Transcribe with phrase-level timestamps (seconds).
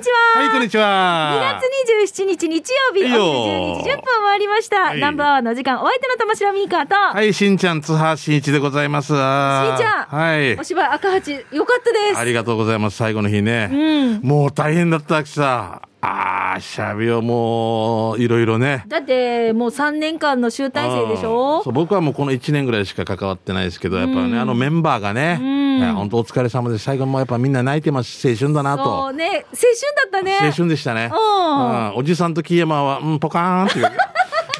[0.00, 0.40] にちは。
[0.40, 1.60] はい、こんにちは。
[1.60, 4.80] 2月27日日曜日、お昼12時10分回りました。
[4.84, 9.08] はいナンバーワンの時間、お相手の玉城ミーカーと、はい、しんちゃん、津波しんいちでございます。
[9.08, 10.64] しんちゃんはいお。
[10.64, 12.18] 芝居赤八、よかったです。
[12.18, 12.96] ありがとうございます。
[12.96, 13.68] 最後の日ね。
[13.70, 14.20] うん。
[14.22, 15.82] もう大変だったわけさ。
[16.02, 18.84] ああ、シャビをもう、いろいろね。
[18.88, 21.62] だって、もう3年間の集大成でしょ？
[21.62, 26.84] そう僕はもうこの1年ぐらいしか関わってないですけど、やっぱりね、あのメンバーがね、んいや本当お疲れ様です。
[26.84, 28.28] 最後もやっぱみんな泣いてます。
[28.28, 29.12] 青春だなそとう。
[29.12, 30.38] ね、青春だったね。
[30.42, 31.10] 青春でしたね。
[31.12, 33.86] うんうんおじさんと木山は、うん、ポカーンっていう。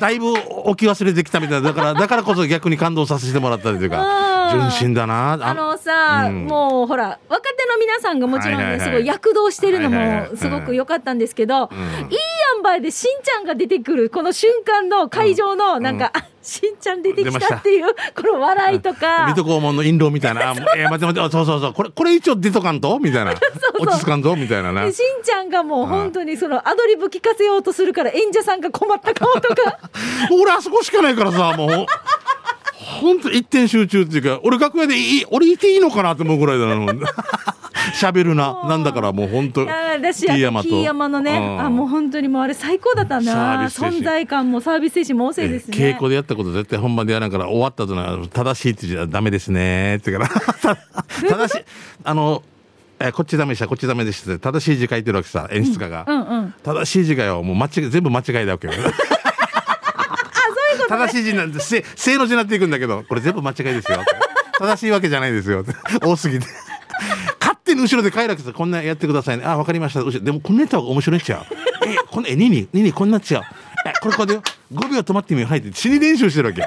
[0.01, 1.69] だいぶ置き忘れてきたみたいな。
[1.69, 4.01] だから、だからこそ逆に感動させてもらったというか、
[4.35, 5.33] うん純真だな。
[5.33, 6.47] あのさ、うん。
[6.47, 8.89] もうほら若手の皆さんがもちろんね、はいはいはい。
[8.89, 10.31] すごい躍動してるのはいはいはい。
[10.31, 11.69] もすごく良かったんですけど、ん。
[11.69, 12.19] いい
[12.57, 19.27] 塩梅でしんちゃんが出てくるこの瞬間の会場のなんか、あしんちゃん出てきたっていうこの笑いとか。
[19.37, 20.55] 水戸黄門の印籠みたいな。
[20.77, 21.73] えー、待って待って、あそうそうそう。
[21.75, 22.99] これ、これ一応出とかんと？
[22.99, 23.35] みたいな。
[23.79, 24.35] 落ち着かんぞ？
[24.37, 24.71] みたいな。
[24.91, 29.79] しんちゃんがもう本当にそのアドリブ聞かせようとするから演者さんが困った顔とか。
[30.33, 31.87] 俺あそこしかないからさ、もう。
[32.81, 36.93] 本当一点集中っていうか、俺楽屋でいい、俺いていいのかなと思うぐらいだな。
[37.95, 38.63] 喋るな。
[38.69, 39.63] なんだからもう本当。
[39.63, 40.69] あーだしキーヤマと。
[40.69, 41.61] キーヤマのね、うん。
[41.61, 43.67] あもう本当にもうあれ最高だったな。
[43.67, 49.97] 存在感もサービス精神も旺盛ですね、稽古でやったこと絶対本番でやらんから終わったとな正しいって言うじゃダメですね。
[49.97, 50.29] ってから。
[51.29, 51.65] 正しい。
[52.05, 52.43] あの
[53.03, 53.67] えこっちダメでした。
[53.67, 56.55] こっちダメでした正しい字書いてるわけさ演出家が、うんうん。
[56.63, 58.75] 正しい字がよもう間違い全部間違いだわけよ
[60.91, 64.05] 正しい字なんてせ正の字になっていくんだけどこれ全部間違いですよ。
[64.59, 65.65] 正しいわけじゃないですよ。
[66.03, 66.47] 多すぎて。
[67.41, 69.45] 勝手に後ろで快楽さこんなやってくださいね。
[69.47, 70.03] あ分かりました。
[70.21, 71.45] でもこんなやった方が面白いっちゃう。
[71.87, 73.43] えこんえニニニニこんなっちゃう。
[73.87, 74.41] えこれこれで
[74.73, 75.51] 5秒止まってみよう。
[75.51, 75.61] はい。
[75.61, 76.63] って死に練習してるわけ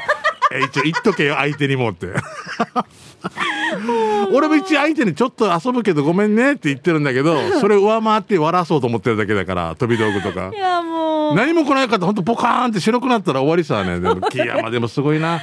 [0.54, 2.08] え一応言っとけよ相手にもって。
[4.34, 10.52] 俺も一応相手にちょっと遊ぶけどごめんねって言ってるんだけど それを上回って笑わそうと思ってるだけだから飛び道具とか。
[10.54, 11.36] いやもう。
[11.36, 14.00] 何も来ないかった本当ポカーンって白くなったら終わりさね。
[14.00, 15.42] でも木山でもすごいな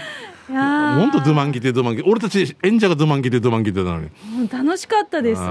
[0.51, 4.11] 本当ドゥマンギてドゥマンギ俺たち演者がドゥマンギてドゥマンギてなのに。
[4.51, 5.43] 楽しかったです。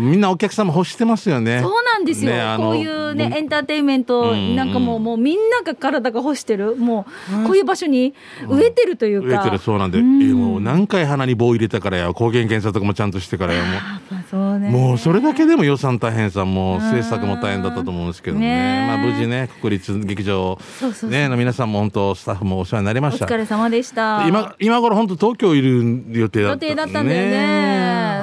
[0.00, 1.60] みんなお客様欲してますよね。
[1.60, 3.28] そうなんですよ、ねこういうねう。
[3.30, 4.56] んエンターテインメント、うん。
[4.56, 6.76] なんかもうもうみんなが体が欲してる。
[6.76, 7.06] も
[7.44, 8.14] うこういう場所に
[8.48, 10.22] 植えてるというか、植えてるそうなんで、ん。
[10.22, 13.70] えもう何回鼻に棒入れたからや抗原検査とかもちゃんとしてからやも
[14.18, 14.21] う
[14.62, 14.70] ね。
[14.70, 20.58] もうそれだけでも予算大変さ、もう制作も大変だったと思うんですけどね、ねまあ、無事ね、国立劇場
[21.04, 23.26] ね、の皆さんも本当、スタッフもお世話になりました。
[23.26, 24.26] お疲れ様でした。
[24.26, 26.60] 今今頃本当、東京いる予定だ予った。
[26.60, 27.72] 定だったんだよね。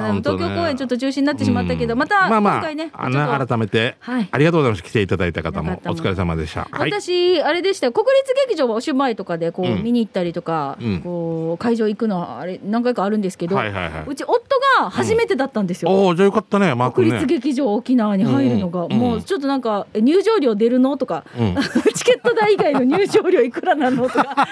[0.00, 1.98] も本当東京公演ちょっと中止になってしまったけど、うん。
[1.98, 4.28] またまあまあ今改めて、はい。
[4.30, 4.82] ありがとうございます。
[4.82, 6.68] 来ていただいた方もお疲れ様でした。
[6.70, 6.90] はい。
[6.90, 7.92] 私、あれでしたよ。
[7.92, 9.82] 国立劇場はお芝居とかでこう、うん。
[9.82, 11.00] 見に行ったりとか、うん。
[11.00, 14.04] こう会場行くのはあれ何回かあるんですけど、はいはいはい。
[14.06, 14.32] うち夫
[14.78, 15.90] が初めてだったんですよ、
[16.30, 17.10] よかったね、マー君ね。
[17.18, 18.92] 国立劇場沖縄に入るのが、うん。
[18.92, 20.96] うんもうちょっとなんかえ入場料出るの？
[20.96, 21.56] とか、うん。
[21.94, 24.08] チケット代以外の入場料いくらなの？
[24.08, 24.24] とか。
[24.24, 24.44] こんな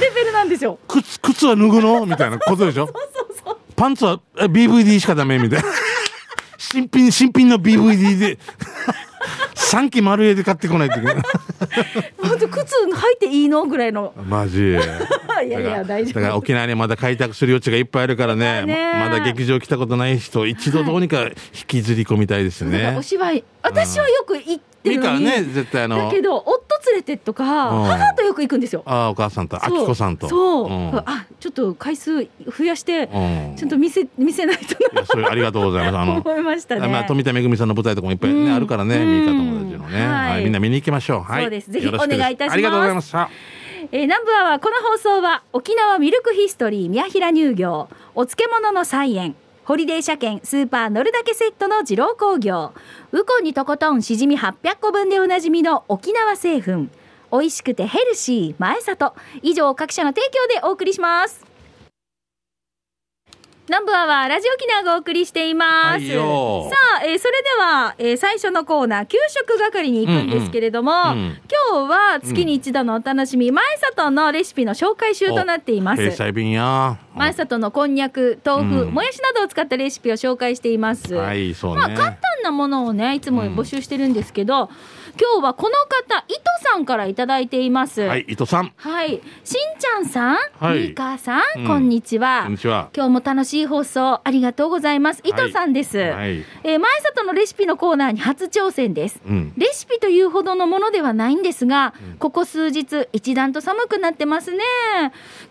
[0.00, 0.78] レベルなんですよ。
[0.88, 2.04] 靴、靴は脱ぐの？
[2.06, 2.38] みたいな。
[2.42, 2.88] ことでしょ？
[3.76, 5.38] パンツはえ BVD しかダメ？
[5.38, 5.68] みたいな。
[6.58, 8.38] 新品、新品の BVD で、
[9.54, 11.16] 3期丸絵で買ってこないといけない。
[12.22, 13.64] 本当靴履いていいの？
[13.66, 14.12] ぐらいの。
[14.28, 14.72] マジ。
[15.46, 16.38] いやいや大丈だから夫。
[16.38, 18.64] 沖縄にまだ開拓する余地がいっぱいあるからね。
[18.64, 21.32] ねままだ劇場来たことない人、一度どうにか引
[21.66, 23.02] きずり込みたいですねお。
[23.02, 25.96] 芝居私はよく行ってるのに、ね、絶対あの。
[25.96, 27.84] だけ、ど夫連れてとか、うん。
[27.84, 28.82] 母とよく行くんですよ。
[28.84, 30.28] ああ、お母さんと、あきこさんと。
[30.28, 30.96] そう、ん。
[31.06, 33.56] あちょっと回数増やして、うん。
[33.56, 35.96] ちゃんと見せ見せないといやそれありがとうございます。
[35.96, 36.88] あなの、 思いましたね。
[36.88, 38.54] まあ、富田恵さんの舞台とかもいっぱいね、うん。
[38.54, 39.20] あるからね、うん。
[39.20, 40.30] ミカ友達のね、はい。
[40.32, 41.22] はい、みんな見に行きましょう。
[41.22, 41.42] はい。
[41.42, 41.70] そうです。
[41.70, 42.52] ぜひお願いいたします。
[42.54, 43.10] ありがとうございます。
[43.10, 49.34] さあえー、南部アワーこの放送は沖縄ミルクヒストリー宮平乳業お漬物の菜園
[49.72, 52.74] ホリデー車検スーパー乗るだけセットの二郎工業。
[53.10, 56.88] ウコンにとことんしじみ800個分でおなじみの沖縄製粉。
[57.32, 59.14] 美味しくてヘルシー前里。
[59.40, 61.51] 以上各社の提供でお送りします。
[63.68, 66.68] 南部アワーラジオ沖縄がお送りしています、はいよ。
[66.68, 71.40] さあ、えーそれでは、えー最初のコーナー給食係に行くんですけれども、うんうん。
[71.70, 73.64] 今日は月に一度のお楽しみ、前
[73.94, 76.02] 里のレシピの紹介集となっています。
[76.02, 78.94] 前里のこんにゃく豆腐、うん。
[78.94, 81.94] もやしなどを使ったレシピを紹介しています、はい、そうまあ、ね。
[81.94, 84.70] 簡単なものをねいつも募集してるんですけど、
[85.20, 88.02] 今日はこの方糸さんからいただいています。
[88.02, 88.72] はい、伊藤さん。
[88.76, 89.20] はい。
[89.44, 90.78] しんちゃんさん、はい。
[90.78, 91.66] みーかーさん、うん。
[91.66, 92.42] こんにちは。
[92.44, 92.90] こんにちは。
[92.94, 95.20] 今日も楽しい放送ありがとうございます。
[95.24, 96.44] 糸さんです、はい。
[96.64, 99.20] えー前里のレシピのコーナーに初挑戦です。
[99.26, 99.52] うん。
[99.56, 104.58] レシピというほどのものではないんですが、ここ数日一段と寒くなってますね。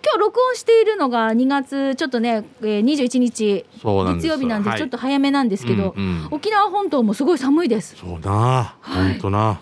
[0.03, 4.27] 今日録音しているのが2月ちょっとね、えー、21日そうなんです。
[4.27, 4.79] 月曜日なんではい。
[4.79, 6.27] ちょっと早めなんですけど、うんうん。
[6.31, 7.95] 沖縄本本島もすごい寒いです。
[7.95, 9.11] そうなはい。
[9.13, 9.60] 本当な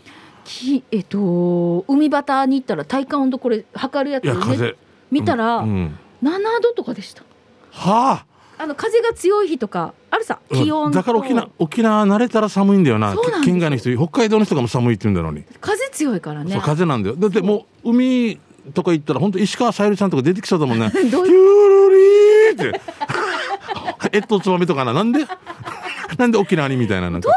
[0.50, 4.76] きえっと海端に行ったら体感温度これ測るやつや風。
[5.12, 7.24] 見たらうん7度とかでした。
[7.72, 8.26] はあ。
[8.62, 10.98] あの風が強い日とかあるさ気温と。
[10.98, 13.16] だから沖縄沖縄慣れたら寒いんだよな。
[13.46, 16.52] 県外の人北海道の人がも寒いって言うんだのに、風強いからね。
[16.52, 17.16] そう風なんだよ。
[17.16, 18.40] だってもう海
[18.74, 20.90] とか行ったら本当石川さゆりさんとか出てきそうだもんね。
[21.12, 21.30] どうっ
[22.56, 22.82] て。
[24.12, 24.94] えっとつばめとかな。
[24.94, 25.26] なんで？
[26.18, 27.30] なんで沖縄にみたいななんか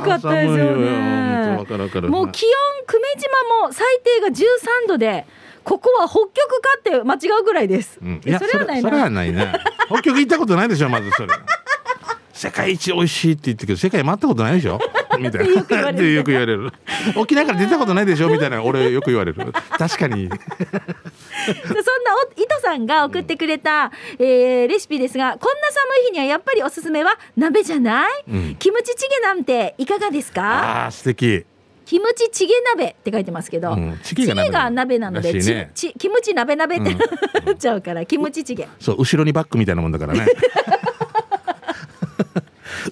[0.00, 2.08] 寒かったですよね。
[2.08, 2.52] もう気温
[2.86, 5.26] 久米島も最低が13度で
[5.64, 9.52] ここは北極かって間違うぐらいです、うん、いやそれはないそれはなないね。
[9.88, 11.28] 北極行ったことないでしょまずそれ。
[12.32, 14.78] 世界一美味しいって言ってるけど世界回ったことないでしょ
[15.18, 15.54] みたいな。
[15.54, 16.02] よく言われる。
[16.04, 16.72] でよく言われる。
[17.16, 19.52] 沖縄から出たことないでしょみたいな俺よく言われる。
[19.78, 20.28] 確かに。
[20.28, 21.82] で そんな
[22.36, 28.56] お糸さんが送ってくれた、えーレシピですがこんな寒い日にはやっぱりおすすめは鍋じゃない、うん。
[28.56, 30.42] キムチチゲなんていかがですか？
[30.42, 31.44] ああ素敵。
[31.86, 35.70] キムチチゲ鍋って書いてますけど、うんチチゲゲが鍋なので、ね。
[35.74, 36.92] ちちキムチ鍋鍋って
[37.46, 38.68] なっちゃうから、キムチチゲ。
[38.78, 40.26] そう後ろにバックみたいなもんだからね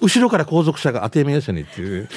[0.01, 2.09] 後ろから後続車が当て目やしにっていう。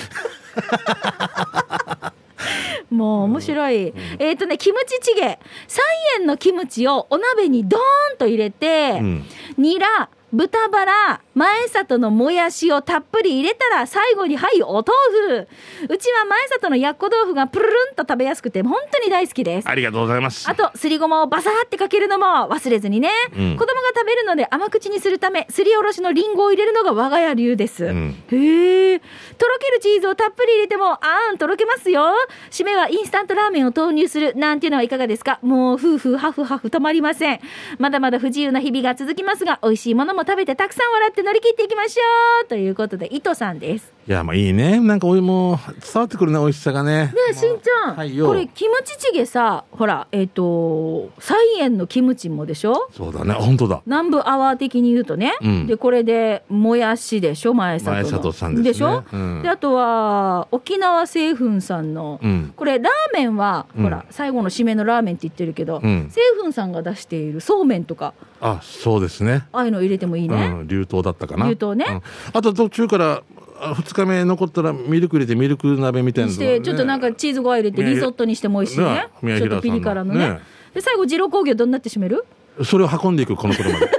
[2.90, 5.38] もう面白い、えっ、とねキムチチゲ。
[5.68, 7.80] 3円のキムチをお鍋にドー
[8.14, 9.24] ンと入れて、うん。
[9.56, 15.48] ニラ豚バラ前里のもやしをたっぷり入れたら最後にはいお豆腐。
[15.92, 19.68] うちは前里のやっこ豆腐がプルルンと食べやすくて本当に大好きです。
[19.68, 20.48] ありがとうございます。
[20.48, 23.56] あとすりごまをバサーってかけるのも忘れずにね、うん。
[23.56, 28.14] 子供が食べるので甘口にするためすりおろしのりんごを入れるのが我が家流です、うん。
[28.30, 32.04] へえとろけるチーズをたっぷり入れてもあーんとろけますよ。
[32.52, 35.40] 締めはインスタントラーメンを投入するなんていうのはいかがですか？
[35.42, 37.40] もう夫婦ハフハフ止まりません。
[37.78, 43.93] まだまだ不自由な日々が続きますが美味しいものも食べてたくさん笑って乗り切っていきましょうということで糸さんです。
[44.08, 44.81] いやまあいいね。
[44.81, 47.06] なんかおいも伝わってくるね美味しさがね。
[47.06, 48.26] ねえしんちゃん、はいよ。
[48.26, 52.88] これキムチチゲさほらえっ、と菜園のキムチもでしょ？
[52.96, 53.34] そうだね。
[53.34, 53.82] 本当だ。
[53.87, 55.67] 南部アワー的に言うとね、うん。
[55.67, 57.55] でこれでもやしでしょ？
[57.55, 58.02] 前里の。
[58.02, 58.75] 前里さんですね。
[58.75, 59.43] しょ、うん。
[59.43, 62.52] であとは沖縄製粉さんの、うん。
[62.56, 63.84] これラーメンは、うん。
[63.84, 66.08] ほら最後の締めのラーメンって言ってるけど、うん。
[66.11, 68.14] 製粉さんが出しているそうめんとか。
[68.40, 69.44] あそうですね。
[69.52, 71.48] ああいうの入れてもいいね、うん、流凍だったかな。
[71.48, 71.86] 流凍ね。
[71.88, 72.02] うん。
[72.32, 73.22] あと途中から
[73.60, 77.90] あ2日目残ったらミルク入れてミルク鍋みたいなのしてちょっとなんかチーズご飯入れてね。
[77.90, 79.08] リゾットにしても美味しいね。
[79.38, 80.28] ちょっとピリ辛のね。
[80.28, 80.40] ね。
[80.74, 82.24] で最後二郎工業どんなって締める？
[82.64, 83.90] それを運んでいくこの車で。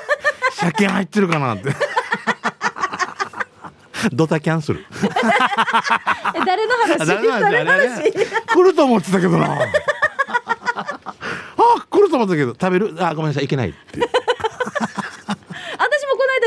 [0.56, 1.70] 車検入ってるかなって。
[4.12, 4.84] ドタキャンする。
[5.02, 6.98] え誰の話？
[7.06, 8.12] 誰の話？
[8.12, 9.46] 来ると思ってたけどな。
[10.76, 12.52] あ来ると思ってたけど。
[12.52, 12.94] 食べる？
[13.04, 13.44] あごめんなさい。
[13.44, 14.00] いけないって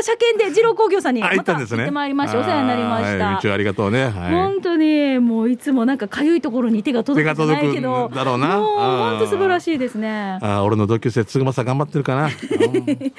[0.00, 1.78] の間車検で二郎工業さんにあまた行ったんですね。
[1.78, 3.52] 行ってまいりましたお世話になりました。
[3.52, 4.04] ありがとうね。
[4.04, 4.32] はい。
[4.32, 8.10] 本当にもういつもなんかかゆいところに手が届くじゃないけど。
[8.14, 8.58] だろうな。
[8.58, 10.38] もううん本当素晴らしいですね。
[10.42, 12.26] あ俺の同級生つぐまさん頑張ってるかな。
[12.26, 12.30] うん。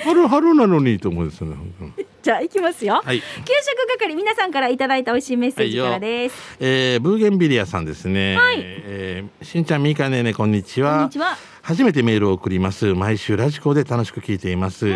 [0.04, 3.20] 春春なのにと思うんですよねうんじゃあ行きますよ、はい。
[3.20, 8.38] 給食係皆さんからいただいた美味しいメッセージからです、えーブーゲンビリアさんですね。
[8.38, 8.60] はい。
[8.62, 10.98] えーしんちゃん、みーかねね、こんにちは。
[10.98, 12.94] こんにちは初めてメールを送ります。
[12.96, 14.88] 毎週ラジコで楽しく聞いています。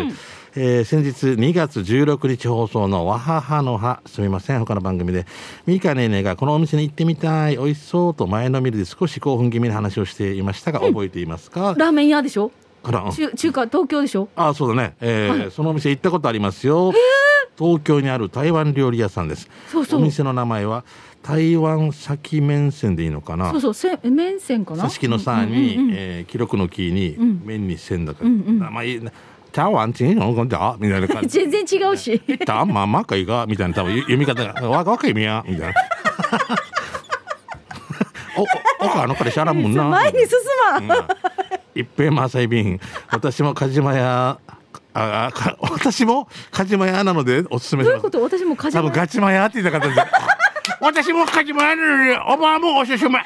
[0.58, 5.26] えー先日2月16日放送のわははのは、すみません、他の番組で、
[5.66, 11.74] みーかねねがこのお店に行ってみたい、美味しそうと前のめりで少し興奮気味な話をしていましたが、覚えていますか？
[11.76, 12.50] ラーメン屋でしょ？
[12.82, 14.28] かな中中華東京でしょ？
[14.34, 16.92] あそうだね、えーそのお店行ったことありますよ
[17.58, 19.48] 東京にある台湾料理屋さんです。
[19.92, 20.84] お店の名前は
[21.22, 23.50] 台湾先麺線でいいのかな？
[23.52, 23.74] そうそう。
[23.74, 24.84] せ麺線かな？
[24.84, 27.42] 挿し木のさに、うんうんうんえー記録の木に、ん。
[27.44, 28.58] 麺に線だから、うんうん。
[28.58, 29.00] 名前
[29.52, 31.28] 茶碗チンのこんじゃみたいな感じ。
[31.50, 35.74] 全然違うし「たまあまかいが」みたいな多分読み方が「わ若いみや」みたいな
[38.36, 38.44] 「おお
[38.86, 40.28] おかあの彼しゃらんもんな」前に進
[40.86, 41.08] まん、
[41.74, 42.78] 一平マサイ便。
[43.10, 44.38] 私も梶間屋
[44.98, 47.92] ああか 私も梶間屋なのでおすすめします。
[47.92, 48.22] どういうこと？
[48.22, 49.88] 私もかじ多分ガチマ屋って言ったんで
[50.80, 53.18] 私も梶間屋なのでおばあもおすすめ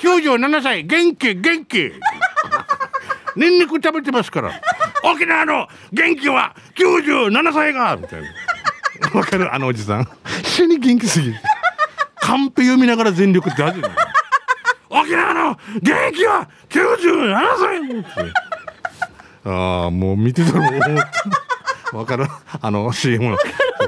[0.00, 0.84] 97歳。
[0.84, 1.92] 元気元気。
[3.36, 4.52] ニンニク食べてますから。
[5.02, 7.96] 沖縄の元気は97歳が。
[7.96, 8.28] みたいな。
[9.14, 9.52] わかる？
[9.52, 10.08] あのおじさん。
[10.44, 11.34] 死に元気すぎる。
[12.20, 13.90] カンペ読みながら全力って初めて
[14.90, 17.80] 沖縄の元気は97歳
[19.44, 20.78] ああもう見てたらも
[21.92, 22.26] うわかる
[22.60, 23.36] あの CM の。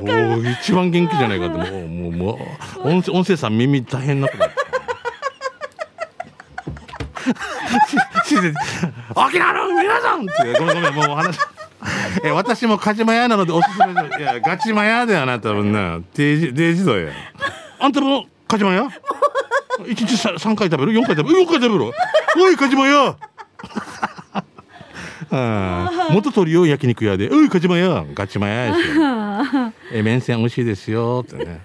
[0.00, 0.04] お
[0.38, 2.38] お一番元気じゃないかってもうもうも
[2.84, 4.44] う音声音声さん耳大変なこと
[9.14, 11.38] 沖縄の皆さんってごめんごめんもう話
[12.24, 17.10] え私もカジマ屋なのでおすすめですいやガチマ屋だよな多分なデージデージだよ
[17.78, 18.88] あんたもカジマ屋
[19.86, 21.92] 一日さ三回食べる四回食べる四回食べる
[22.38, 23.29] おいカジマ屋あー
[25.30, 29.04] 元取りよ焼肉屋で「おいカジマ屋ガチマ屋ですよ」
[29.92, 31.60] え麺線美味しいですよ」ってね。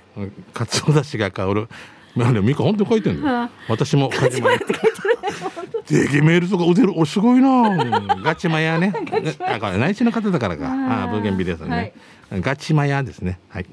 [0.54, 1.68] かつおだしが香る。
[2.16, 3.50] まあねミカ本当に書いてんの。
[3.68, 4.66] 私もカジマ屋で
[6.08, 7.50] けメールとか打てるおすごいな。
[7.50, 7.76] う
[8.20, 8.94] んガチマヤね
[9.42, 10.68] あこれ内地の方だからか。
[11.04, 11.94] あブーゲンビリアさんね、
[12.32, 13.40] ガチマヤですね。
[13.50, 13.66] はい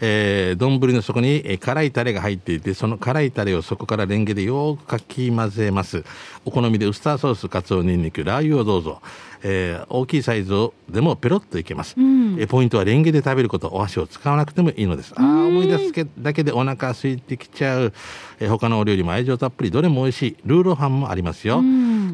[0.00, 6.04] えー、丼の底に、えー辛いタレが入っていてその辛いタレをそこからレンゲでよくかき混ぜます。
[6.44, 9.00] お好みでウスターソースかつおにんにくラー油をどうぞ、
[9.42, 15.14] えー大きいサイズをでもペロッといけます、えーポイントはレンゲで食べることお箸を使わなくてもいいのです。
[15.16, 17.92] あー思い出すけだけでお腹空いてきちゃう、
[18.40, 20.36] えー他のお料理も愛情たっぷりどれも美味しい。
[20.44, 21.62] ルーローハンもありますよ。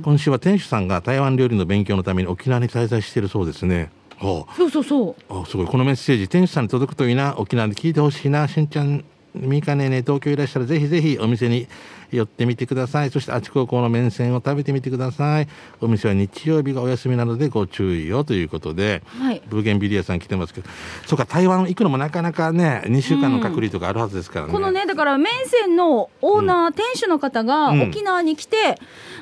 [0.03, 5.15] 今週は店主さんが台湾料理の勉強のために沖縄に滞在しているそうですねそうそうそう。
[5.29, 5.67] あすごい。
[5.67, 7.37] このメッセージ店主さんに届くといいな。
[7.39, 8.47] 沖縄で聞いてほしいな。
[8.49, 11.67] しんちゃんみーかねね東京いらっしゃらぜひぜひお店に
[12.11, 13.11] 寄ってみてください。
[13.11, 15.49] そしてあち高校の麺線を食べてみてください。
[15.81, 19.43] お店は日曜日がお休みなのでご注意をということで、はい。
[19.49, 20.69] ブーゲンビリアさん来てますけど。
[21.07, 27.83] そうか台湾行くのもなかなかね2週間の隔離とかあるはずですからね、このねだから麺線のオーナー、店主の方がうん。
[27.83, 28.57] 沖縄に来て、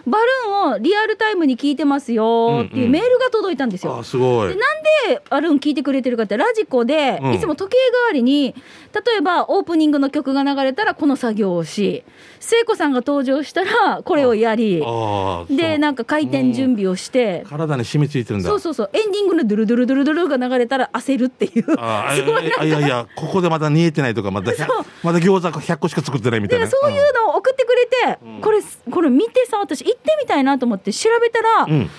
[0.07, 3.99] バルーンをリアルタイムに聞いてますよっていうメールが届いたんですよ。
[3.99, 4.49] あすごい。
[4.49, 7.35] でなんでバルーン聞いてくれてるかってラジコで、うん。
[7.35, 8.55] いつも時計代わりに
[8.95, 12.05] 例えばオープニングの曲が流れたらこの作業をし
[12.41, 14.83] 聖子さんが登場したらこれをやり
[15.51, 17.45] でなんか開店準備をして。
[17.49, 18.49] 体に染みついてるんだ。
[18.49, 18.91] そうそうそう。
[18.93, 24.67] エンディングのドゥルドゥルドゥルドゥルが流れたら焦るっていうああいやいやいやここでまだ煮えてないとかまだ100
[25.03, 31.91] まだ餃子100個しか作ってないみたいなでそういうのを送ってくれて、これこれ見てさ私行ってみたいなと思って調べたら、うん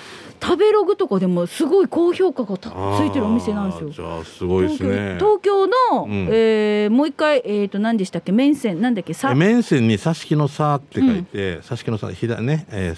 [0.42, 2.74] 食べログとかでもすごい高評価がたつ
[3.06, 3.90] いてるお店なんですよ。
[3.90, 5.16] じゃあすごいですね。
[5.20, 6.28] 東京の、うん。
[6.32, 8.32] えーもう一回、えー、と何でしたっけ？
[8.32, 9.14] 麺線なんだっけ？
[9.14, 12.66] さえ面線に挿し木の差って書いて、挿し木の差左ね。
[12.72, 12.96] え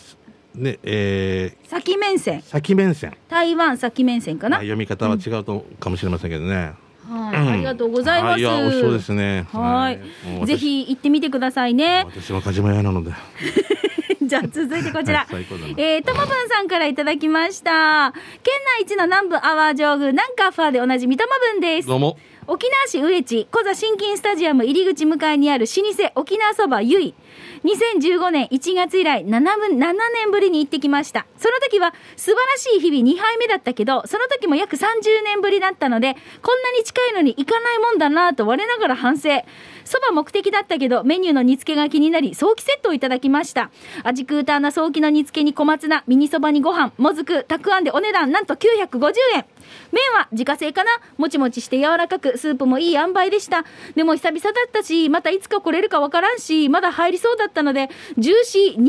[0.57, 2.39] ー、でえ先麺線。
[2.39, 3.13] ー、先面線。
[3.29, 6.73] 台湾先麺線かな、まあ読み方は違うと、かもしれませんけどね。
[7.09, 8.43] はい、ありがとうございます。
[8.45, 9.45] はいそうですね。
[9.51, 9.99] はい。
[10.45, 12.05] ぜひ行ってみてくださいね。
[12.05, 13.11] 私は鹿島屋なので
[14.31, 15.45] じゃあ続いてこちらはい。
[15.75, 18.13] えー、ともぶんさんからいただきました。
[18.13, 21.87] 県内一の南部アワー上宮、南カファーでおなじみともぶんです。
[21.89, 27.13] どうも沖縄市上地小座新金スタジアム入り口向かいにある老舗沖縄そばゆい
[27.63, 31.27] 2015年1月以来 7, 分7年ぶりに行ってきました。
[31.37, 34.79] その時は素晴らしい日々2杯目だったけどその時も約30
[35.23, 39.29] 年ぶりだったのでこんなに近いのに行かないもんだなと我ながら反省。
[39.83, 43.69] そば目的だったけどメニューの煮付けが気になり早期セットをいただきました。
[44.03, 49.45] 味クーターな早期の煮付けに小松菜ミニそばにご飯もずくたくあんでお値段なんと950円。
[49.91, 50.89] 麺は自家製かな？
[51.17, 53.65] もちもちして柔らかくスープもいい塩梅でした。
[53.95, 58.81] でも久々だったしまたいつか来れるかわからんしまだ入りそうだったのでジューシー200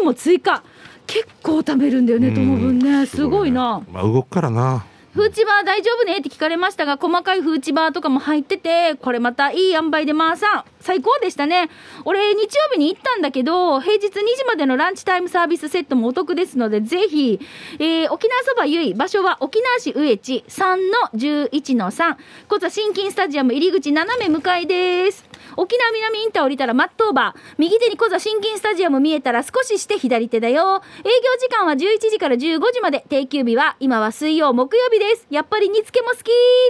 [0.00, 0.62] 円も追加。
[1.06, 3.06] 結構食べるんだよねともぶんね。
[3.06, 3.82] すごいな。
[3.92, 4.84] まあ動くからな。
[5.14, 6.18] フーチバー大丈夫ね？
[6.18, 11.68] って聞かれましたが細かいフーチバーとかも入っててこれまたいい塩梅でまあさん最高でしたね。
[12.04, 17.40] 俺日曜日に行ったんだけど平日2時までのランチタイムサービスセットもお得ですのでぜひ、
[17.80, 22.16] えー沖縄そばゆい場所は沖縄市上地3の11の3
[22.48, 25.25] こ座新金スタジアム入り口斜め向かいです。
[25.56, 30.82] 沖縄南インター降りたらマットオーバー右手に小座新金スタジアム見えたら少しして左手だよ。
[31.00, 31.10] 営業
[31.40, 33.04] 時間は11時から15時まで。
[33.08, 35.26] 定休日は今は水曜木曜日です。
[35.30, 36.24] やっぱり煮付けも好き。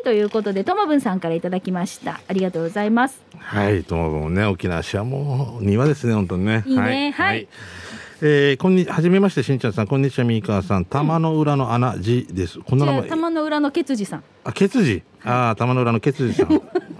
[0.05, 2.21] ということでともぶんさんからいただきました。
[2.29, 3.21] ありがとうございます。
[3.39, 6.63] はいともぶんね沖縄市はもう庭ですね本当にね。
[6.67, 7.49] いいねはい
[8.23, 9.87] えー、こんにはじめましてしんちゃんさん。
[9.87, 10.87] こんにちはみーかーさん。
[10.87, 12.61] 玉の裏の穴じです。
[12.61, 13.03] こんな名前。
[13.09, 14.25] 玉の裏のケツジさん。
[14.45, 15.03] あ、ケツジ。
[15.27, 16.49] ああ、玉の裏のケツジさん。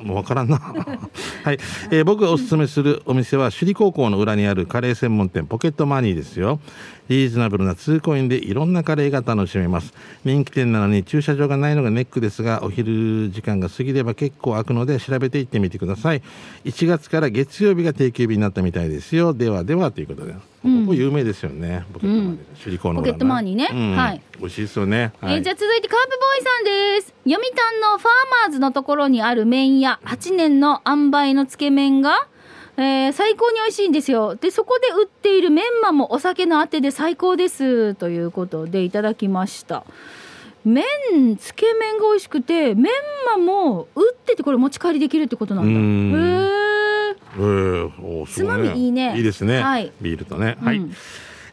[0.03, 0.59] もうわからんな。
[1.45, 1.59] はい、
[1.91, 6.61] えー僕がおすすめするお店は首里高校の裏にあるカレー専門店ポケットマニーですよ。
[7.09, 9.95] リーズナブルなワンコインでいろんなカレーが楽しめます。
[10.25, 16.23] 人気店なのに駐車場がないのがネックですが、お昼時間が過ぎれば結構空くので調べて行ってみてください。
[16.65, 19.35] 1月から月曜日が定休日になったみたいですよ。
[19.35, 20.35] ではではということで。
[20.67, 21.85] ここ有名ですよね。
[21.93, 22.39] ポケットマニー。
[22.65, 24.23] 首里高のポケットマニーねうんはい。
[24.41, 25.13] 美味しいですよね。
[25.21, 28.09] はいえーじゃあ続いてカープボーイさんです読谷のファー
[28.45, 32.27] マーズのところにある麺屋8年の塩梅のつけ麺が、
[32.77, 39.85] えー最高に美味しいんですよでそこで売っているメンマもお酒のあてで最高ですということでいただきました
[40.65, 40.85] 麺
[41.39, 42.93] つけ麺が美味しくてメン
[43.27, 46.57] マも売っててこれ持ち帰りできるってことなんだうん
[47.39, 47.87] へ
[48.23, 49.63] えつまみいいねいいですね。
[49.63, 50.57] はいビールとね。
[50.61, 50.79] はい。
[50.79, 50.93] うん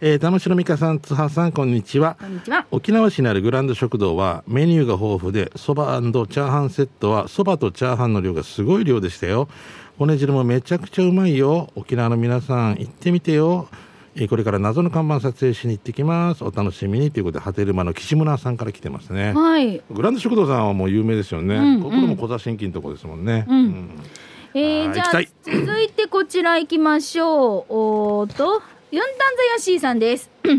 [0.05, 2.17] えー、玉城美香さん、津波さん、こんにちは。
[2.19, 2.65] こんにちは。
[2.71, 9.47] 沖縄市にあるグランド食堂はメニューが豊富で、そばチャーハンセットはそばとチャーハンの量がすごい量でしたよ。
[9.97, 11.69] 骨汁もめちゃくちゃうまいよ。
[11.75, 13.67] 沖縄の皆さん、行ってみてよ。
[14.15, 16.43] えーこれから謎の看板撮影しに行ってきます。
[16.43, 19.33] お楽しみにということで、波照間の岸村さんから来てますね。
[19.33, 19.81] はい。
[19.91, 21.55] グランド食堂さんはもう有名ですよね。
[21.55, 23.45] うんうんここでも小座新規のとこですもんね。
[23.47, 23.89] うん
[24.55, 25.11] えー、じゃあ
[25.43, 27.73] 続いてこちら行きましょう。
[27.73, 30.29] おーっと、ユンタンザヤシーさんです。
[30.43, 30.57] 本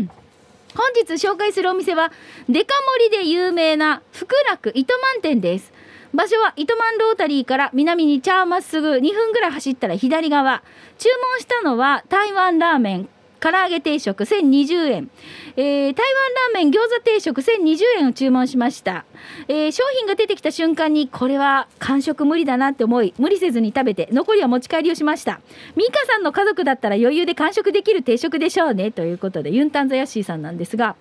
[0.93, 2.11] 日紹介するお店は、
[2.49, 2.75] デカ
[3.09, 5.71] 盛りで有名な福楽糸満店です。
[6.15, 10.63] 場所は糸満ロータリーから南にチャーまっすぐ2分ぐらい走ったら左側。
[10.97, 15.09] 注文したのは台湾ラーメン、唐揚げ定食1020円、
[15.57, 16.23] えー台湾
[16.53, 19.05] ラーメン餃子定食1020円を注文しました、
[19.47, 25.41] えー商品が出てきた瞬間にこれは完食無理だなって思い無理せずに食べて残りは持ち帰りをしました。
[25.75, 28.91] ミカさんの家族だったら余裕で完食できる定食でしょうね。
[28.91, 30.95] ということでユンタンザヤッシーさんなんですが、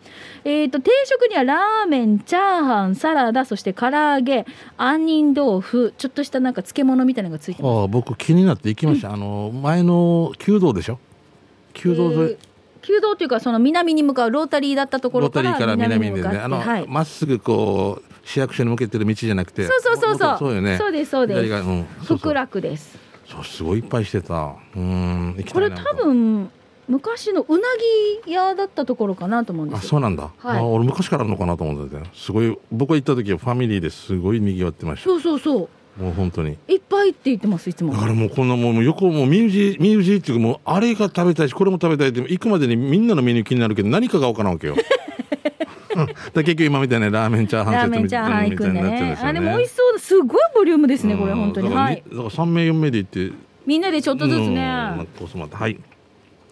[0.45, 7.79] えー、と定食にはラーメンチャーハンサラダそして唐揚げ杏仁豆腐ちょっとしたなんか漬物みたいなのがついてます。
[7.81, 10.99] ああ僕気になって行きました、あの前の弓道でしょ？
[11.75, 12.39] 弓道沿い、えー
[12.87, 16.37] 弓道というかその南に向かうロータリーだったところから南に向かって。
[16.37, 16.45] でね。
[16.45, 16.87] あの、はい。
[16.87, 19.67] まっすぐこう市役所に向けてる道じゃなくて。
[19.67, 20.33] そうそうそうそう。
[20.33, 20.77] もそうよね。
[20.77, 21.55] そうですそうです。
[21.55, 21.87] うん。
[22.05, 22.99] 福う楽です。
[23.27, 24.55] そうすごいいっぱいしてた。
[24.77, 25.45] うん。
[25.51, 26.51] これ多分
[26.87, 27.67] 昔のうな
[28.27, 29.87] ぎ屋だったところかなと思うんですよ。
[29.87, 30.59] あそうなんだ、はい。
[30.59, 35.05] あ俺昔からあるのかなと思っててすごい僕が行った時はファミリーですごい賑わってました。
[35.05, 36.57] そうそうそうもう本当に。
[36.69, 37.93] いっぱいって言ってますいつも。
[37.93, 44.75] だからもうこんなもう横もうミュージミュージーっていうかもうあれが食べたいしこれも食べたいって行くまでにみんなのメニュー気になるけど何かが分からんわけよ。
[45.97, 46.07] うん。
[46.07, 49.99] だ結局今みたいなラーメンチャーハンセラーメンチャーハン行くんでねあれも美味しそうだ。
[50.01, 51.39] すごいボリュームですねこれうん。
[51.39, 51.69] 本当に。
[51.69, 52.03] だからにはい。
[52.11, 53.33] だから3名4名で行って。
[53.67, 54.55] みんなでちょっとずつうん。
[54.55, 55.79] ねはい。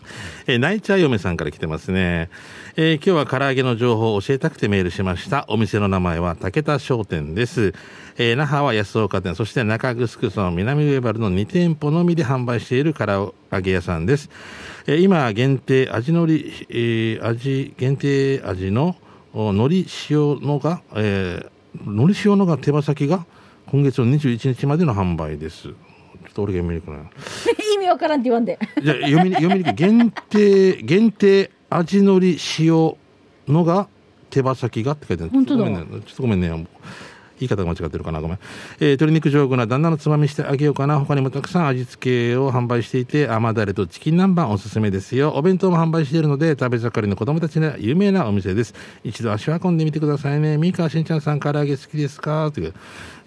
[0.46, 2.30] えー、ナイチャー嫁さんから来てますね。
[2.76, 5.44] えー今日は唐揚げの情報を教えたくてメールしました。
[5.48, 7.74] お店の名前は武田商店です。
[8.18, 14.30] えー那覇は安岡店、そして中城村南上原の2店舗のみで販売している唐揚げ屋さんです。
[14.86, 18.96] えー今限定味のり、えー味、限定味の
[19.34, 21.52] 海苔塩のが、えー
[21.86, 23.24] 海苔塩のが手羽先が
[23.66, 25.70] 今月の21日までの販売です。
[26.32, 27.00] っと俺が読みにくくない。
[27.74, 28.58] 意味わからんって言わんで。
[28.82, 32.94] じゃあ読みに読みにくい限定限定味のり塩
[33.48, 33.88] のが
[34.30, 35.32] 手羽先がって書いてある。
[35.32, 35.64] 本当だ。
[35.66, 36.66] ちょっとごめんねちょっとごめんね
[37.38, 38.20] 言い方が間違ってるかな。
[38.20, 38.38] ごめん、
[38.78, 41.00] えー鶏肉上手な旦那のつまみしてあげようかな。
[41.00, 45.32] 他にもたくさん味付けを販売していて甘だれとチキン南蛮おすすめですよ。
[45.34, 48.74] お弁当も販売しているので食べ盛りの子供たちには有名なお店です。
[49.02, 50.56] 一度足を運んでみてくださいね。
[50.56, 52.46] 三川しんちゃんさん唐揚げ好きですか？
[52.46, 52.74] っていう。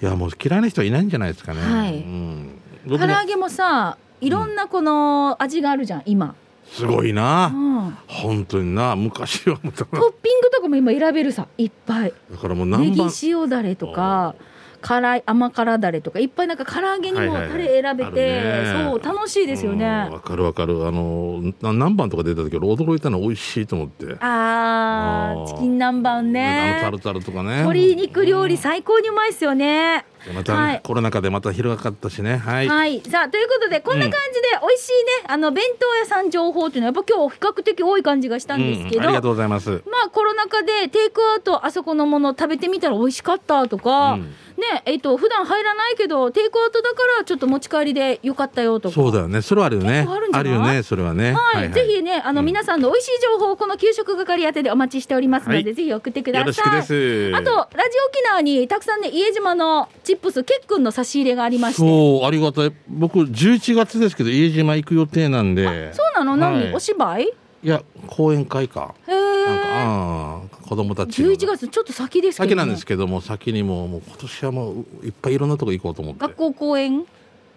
[0.01, 1.95] いやもう嫌いな人はいないんじゃないですかね、はい。
[1.95, 2.54] うん、
[2.87, 8.95] 唐揚げもさいろんなこの味があるじゃん今、すごいな、うん、本当にな。
[8.95, 12.13] 昔はトッピングとかも今選べるさいっぱい。
[12.41, 14.35] からもうネギ何番塩だれとか
[14.81, 20.85] 辛い甘辛だれとかいっぱいなんか唐揚げにもタレ選べて、はいはいそう楽しいですようんね、わかるわかる。
[20.85, 24.15] あのな何番とか出た時俺驚いたの美味しいと思って。
[24.19, 27.57] あーチキン南蛮あのねタルタルとかね。
[27.57, 30.81] 鶏肉料理最高にうまいですよね、また、はい。
[30.83, 32.37] コロナ禍でまた広がったしね。
[32.37, 33.01] はい、はい。
[33.09, 34.91] さあ、ということで、こんな感じで、美味しい
[35.23, 39.69] ね、あの、弁当屋さん情報っていうのは、やっぱ今日比較的多い感じがしたんですけど、うんありがとうございます。
[39.69, 44.35] まあ、コロナ禍でテイクアウト、あそこのもの食べてみたら美味しかったとか、うん。
[44.55, 48.95] ね、えっ、と、普段入らないけど、テイクアウトだから、ちょっと持ち帰りでよかったよとか。
[48.95, 49.41] そうだよね。
[49.41, 50.07] それはあるよね。
[50.09, 50.51] あるんじゃない？
[50.51, 51.33] るよねそれはね。
[51.33, 52.45] はい、ぜひね、あの、うん。
[52.45, 55.63] 皆さんの美味しい情報をこの給食係宛てでお待ちしておりますので、はい。
[55.75, 56.45] ぜひ送ってください。
[56.45, 57.35] よろしくです。
[57.35, 61.81] あと、ラジオ沖縄にたくさんね、家島のチップス、ケックンの差し入れがありまして。
[61.81, 62.73] そうありがたい。
[62.89, 65.93] 僕11月ですけど家島行く予定なんで。
[65.93, 66.35] そうなの？
[66.35, 66.73] 何、はい。
[66.73, 67.23] お芝居？
[67.63, 68.95] いや講演会か。
[69.07, 69.15] へえ。
[69.47, 71.31] ああ子供たちの。
[71.31, 76.21] 11月ちょっと先ですけど、ね、先なんですけども先にもうもう今年はもういっぱいいろんなとこ行こうと思って。
[76.21, 77.01] 学校公演？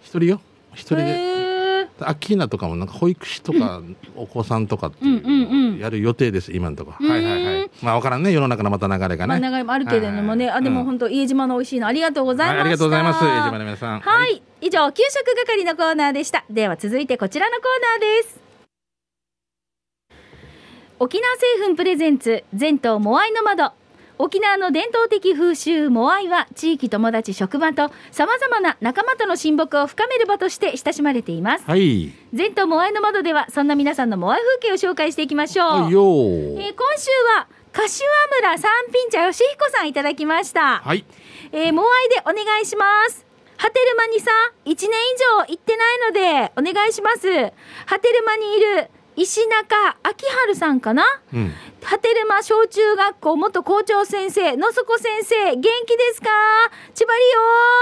[0.03, 0.41] 一人よ。
[0.73, 1.58] 一人で
[1.99, 3.81] アッキーナとかもなんか保育士とか
[4.15, 6.93] お子さんとかっていうやる予定です今のとこ。
[6.99, 7.09] うん。
[7.09, 7.71] はいはいはい。
[7.81, 9.27] まあわからんね世の中のまた流れがね。
[9.27, 11.87] まあ長いもあるけれどもね、はいあでもうん本当家島の美味しいの。
[11.87, 13.23] ありがとうございました、はいありがとうございます。
[13.23, 13.99] 家島の皆さん。
[13.99, 16.45] はい、以上給食係のコーナーでした。
[16.49, 17.65] では続いてこちらのコー
[18.01, 18.39] ナーです。
[21.01, 23.71] 沖縄製粉プレゼンツ全島モアイの窓
[24.21, 31.63] 沖縄の伝統的風習モアイは地域友達職場とさまざまな仲間との親睦を深める場として親しまれています。
[31.63, 32.11] はい。
[32.33, 38.05] 全島モアイの窓ではそんな皆さんのモアイ風景を紹介していきましょう、はいよえー今週は柏
[38.41, 41.05] 村三品茶義彦さんいただきました、はい。
[41.53, 43.25] えーモアイでお願いします。
[43.55, 44.31] ハテルマにさ
[44.65, 44.85] 1年以
[45.37, 47.25] 上行ってないのでお願いします。
[47.85, 51.03] ハテルマにいる石中明春さんかな？
[51.33, 51.51] うん。
[51.81, 56.29] 波照間小中学校元校長先生野底先生元気ですか？
[56.95, 57.39] 千葉りよ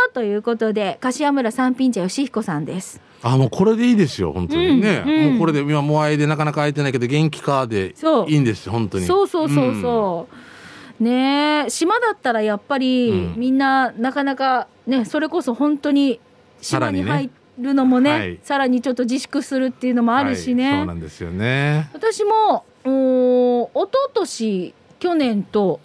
[0.09, 0.13] ー！
[0.15, 2.99] ということで柏村三品茶義彦さんです。
[3.21, 5.03] あ、もうこれでいいですよ、本当にね。
[5.05, 5.29] うんうん。
[5.33, 8.29] もうこれで、今、モアイでなかなか会えてないけど、元気かでそう。
[8.29, 9.05] いいんですよ、本当に。
[9.05, 10.27] そうそうそうそ
[10.99, 13.33] う、ねえ島だったらやっぱり、うん。
[13.37, 16.19] みんななかなかねそれこそ本当に
[16.61, 17.11] 島にさらにね。
[17.11, 18.39] 入るのもねはい。
[18.43, 20.79] さらにちょっと自粛するっていうのもあるしね、はい。
[20.79, 21.89] そうなんですよね。
[21.93, 25.79] 私もおー一昨年去年と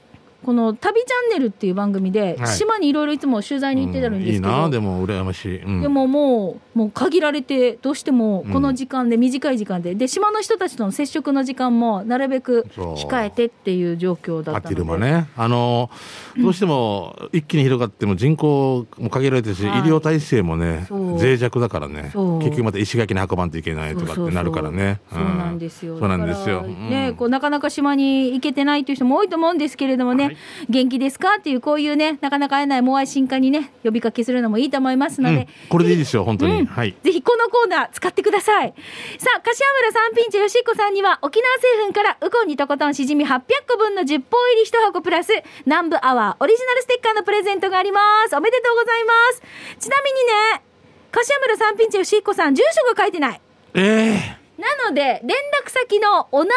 [0.45, 5.63] この「旅チャンネル」っていう番組で、はい島にいろいろいつも取材に行ってたんですけど、うんいいな、でも羨ましい。
[5.63, 15.29] うんでももうもう限られてどうしてもうんこの時間で短い時間で、で島の人たちとの接触の時間もなるべく控えてっていう状況だアったのでティルマね。
[15.37, 15.91] あの、
[16.37, 22.11] どうしても一気に広がっても人口も限られてるし、はい医療体制もね脆弱だからね。
[22.15, 25.01] 結局また石垣に運ばんといけないとかってなるからね。
[25.11, 25.99] そうなんですよ。
[25.99, 26.63] そうなんですよ。
[26.63, 30.32] ね、こうなかなか島に行けてないという人も多いと思うんですけれどもね、はい
[30.69, 31.37] 元気ですか？
[31.39, 36.61] っていうこういうね、なかなか会えないモアイ新刊にね、呼びかけするのもいいと思いますので、うんこれでいいですよ、本当に。
[36.61, 36.95] うんはい。
[37.03, 38.75] ぜひこのコーナー使ってください。
[39.19, 45.33] さあ、柏村三品茶よしっこさんには沖縄製粉からウコンにとことんしじみ800個分の10本入り1箱プラス
[45.67, 48.37] 南部アワーオリジナルステッカーのプレゼントがあります。
[48.37, 49.43] おめでとうございます。
[49.79, 50.17] ちなみに
[50.57, 50.63] ね、
[51.11, 53.41] 柏村三品茶よしっこさん住所が書いてない。
[53.75, 56.51] ええなので、連絡先のお名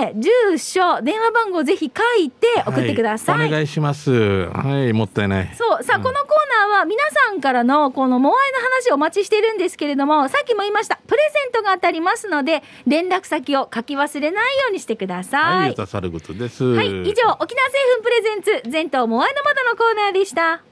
[0.00, 3.38] 前、住所、電話番号ぜひ書いて送ってください。
[3.38, 4.48] はいお願いします。
[4.50, 5.54] はい、もったいない。
[5.56, 5.82] そう。
[5.82, 15.68] さあ、うんこのコーナーは皆さんからのこのモアイの話をお待ちしているんですけれども、さっきも言いました、プレゼントが当たりますので、連絡先を書き忘れないようにしてくださはい、い。
[15.70, 16.64] ゆたさることです。
[16.64, 20.67] はい、以上、沖縄製粉プレゼンツ、全島モアイの窓のコーナーでした。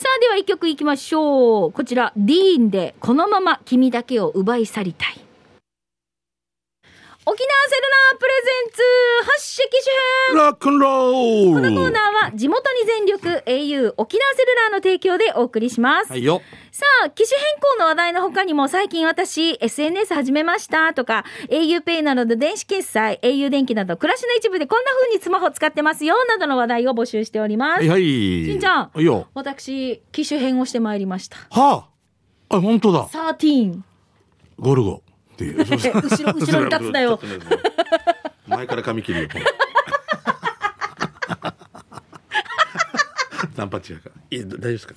[0.00, 1.72] さあ、では一曲いきましょう。
[1.72, 5.29] こちら、ディーンで、このまま君だけを奪い去りたい。
[7.30, 8.82] 沖縄セルラープレゼンツ、
[9.24, 9.86] 発色主
[10.26, 16.10] 編ロックンロールこのコーナーは地元に全力 au 沖縄セルラーの提供でお送りします。
[16.10, 16.42] はいよ。
[16.72, 27.78] さあ、機種変更の話題の他にも最近私 SNS 始めましたとか auPay などの電子決済、au 電気など暮らしの一部でこんな風にスマホ使ってますよなどの話題を募集しております。
[27.78, 28.02] はいはい。
[28.02, 29.28] しんちゃんはいよ。
[29.34, 31.36] 私、機種変をしてまいりました。
[31.50, 31.86] は
[32.48, 32.56] あ。
[32.56, 33.06] あ、本当だ。
[33.06, 33.82] 13。
[34.58, 35.04] ゴルゴ。
[35.40, 35.58] っていう。
[35.58, 37.18] 後ろ後ろに立つなよ。
[38.46, 39.28] 前から髪切るよ。
[43.70, 44.12] パチやから。
[44.30, 44.94] いや、大丈夫ですか？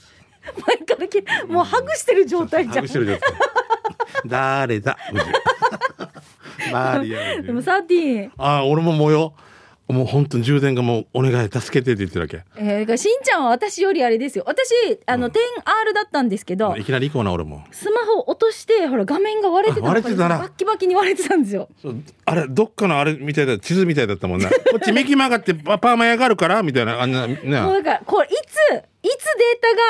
[0.68, 2.86] 前からけもうハグしてる状態じゃん。
[4.26, 4.98] 誰だ？
[6.72, 7.42] マリア。
[7.42, 8.32] でも13。
[8.38, 9.34] あ、俺ももうよ。
[9.90, 12.44] もう本当に充電がもうお願い助けてって言ってるわけ。
[12.56, 14.44] えー、だからしんちゃんは私よりあれですよ。
[14.48, 14.72] 私、
[15.06, 17.64] あの、うん 10R だったんですけど、いきなり行こうな俺も。
[17.72, 21.70] スマホ落として、ほら、画面が割れてた割れてたなバッキバキに割れてたんですよ。
[22.26, 24.50] あれどっかのあれみたいだ地図みたいだったもんな。
[24.50, 27.36] こっち右曲がってパパーマやがるからみたいなあんなね。
[27.62, 29.18] もうだから、これ、いつ、いつデー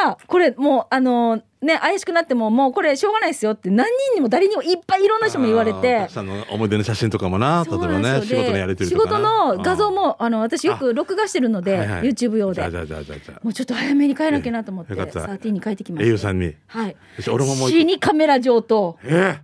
[0.02, 6.12] タが、これ、もう、あのーね、怪しくなっても、もうこれ、しょうがないですよって、何人にも誰にもいっぱいいろんな人も言われて客。
[6.12, 8.96] さんの思い出の写真とかもな、例えばね、仕事のやりとり仕。
[8.96, 12.72] 事の画像も、あの、私よく録画してるので、はいはい YouTube 用でじゃあ。
[12.72, 13.40] じゃあじゃあじゃあじゃあ。
[13.44, 16.08] もうちょっと早めに帰らなきゃなと思って、よかった13に帰ってきました。
[16.08, 16.56] 栄養さんに。
[16.68, 16.96] はい。
[17.32, 19.40] 俺ももう死にカメラ上と、え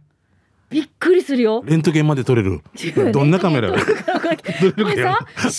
[0.69, 1.69] びっくりするよー、。
[1.69, 2.61] レントゲンまで撮れる。
[3.13, 3.87] どんなカメラ これさ、
[4.75, 5.49] シネマな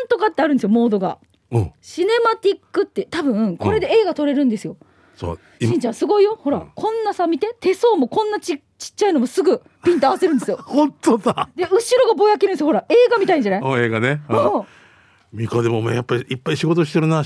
[0.00, 1.18] んとかってあるんですよ、モードが。
[1.52, 1.72] うん。
[1.80, 4.76] シネマティックって多分これで映画撮れるんですよ。
[5.16, 5.38] そう。
[5.60, 6.36] しんちゃんすごいよ。
[6.40, 10.56] ほら、うんこんなさ見て手相もこんなちちっちゃいのもすぐピンと合わせるんですよ。
[10.66, 11.48] 本当だ。
[11.54, 12.66] で後ろがぼやけるんですよ。
[12.66, 13.62] ほら映画みたいんじゃない？
[13.62, 14.22] お映画ね。
[14.28, 14.62] うんうん
[15.32, 17.22] ミコでもお前やっぱりいっぱい仕事してるな。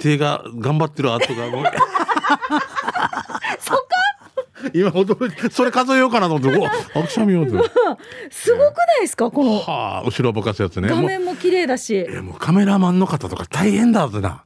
[0.00, 1.64] 手が頑張ってる後がもう。
[3.60, 3.86] そこ
[4.74, 7.52] 今驚いて、それ数えようかなと思って、うわ、あくしゃみようと。
[8.30, 10.88] すごくないですかこのはあ、後ろぼかすやつね。
[10.88, 12.06] 画面も綺麗だし。
[12.08, 14.44] えもうカメラマンの方とか大変だってな。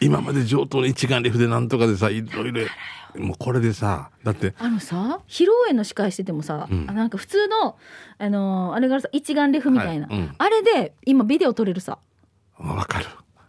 [0.00, 2.62] 今まで上等の一眼レフでなんとかでさ、いろいろ、
[3.16, 7.76] もうこれでさ、だって、あのさ披露宴の司会しててもさ、うんあなんか普通の
[8.18, 11.98] あのーあれがさ一眼レフみたいな、はいうんあれで今ビデオ撮れるさ
[12.58, 13.06] わかる。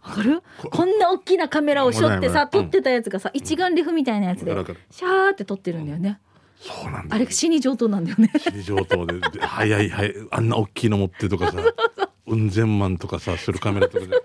[0.08, 0.42] わかる？
[0.70, 4.52] こんな大きなカメラをしょってさうん撮ってたやつがさ一眼レフみたいなやつで
[4.90, 6.20] シャーって撮ってるんだよね。
[6.58, 7.06] そうなんだよ。
[7.10, 8.30] あれが死に上等なんだよね。
[8.50, 11.58] 地上等で、で早い早い、あんな大きいの持ってとかさ、
[12.26, 14.16] うん千万とかさ、するカメラとかで。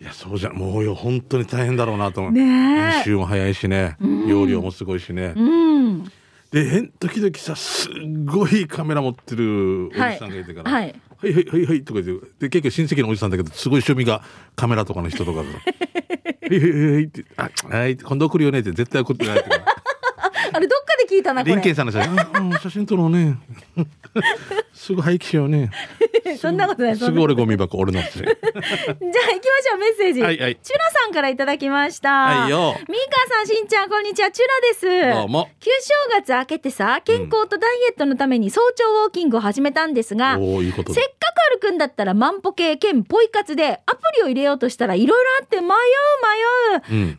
[0.00, 2.32] いや、そうじゃん、もうよ、本当に大変だろうなと思う。
[2.32, 3.96] ね編え集も早いしね、
[4.28, 5.34] 容量もすごいしね。
[5.36, 6.04] うん。
[6.52, 7.92] で、時々さ、すっ
[8.26, 14.22] ごいカメラ持ってるおじさんがいてから、はいはいはいはいはいとか言って、で、結構親戚のおじさんだけど、すごい趣味が
[14.56, 15.46] カメラとかの人とかが、 は
[16.50, 19.50] いはいはいはいって、あ、はい、今度送るよねって絶対送ってないって。
[20.52, 21.54] あれどっかで聞いたなこれ。
[21.54, 22.12] 林健さんの写真。
[22.12, 23.38] うんうん写真撮ろうね。
[24.74, 25.70] すぐ廃棄しようね。
[26.38, 28.10] そんなことないすぐ俺ゴミ箱俺のって。
[28.18, 30.56] じゃあ行きましょうメッセージ、はいはい。
[30.62, 32.10] チュラさんからいただきました。
[32.10, 32.76] はいよ。
[32.88, 35.14] ミーカーさんしんちゃんこんにちはチュラです。
[35.18, 35.48] どうも。
[35.60, 41.00] 旧正月明けてさ健康とダイエットのために早朝ウォーキングを始めたんですが、おおいいことだ。
[41.00, 45.68] せっかく歩くんだったら万歩計兼ポイ活でアプリを入れようとしたらいろいろあって迷う
[46.90, 47.16] 迷う、うん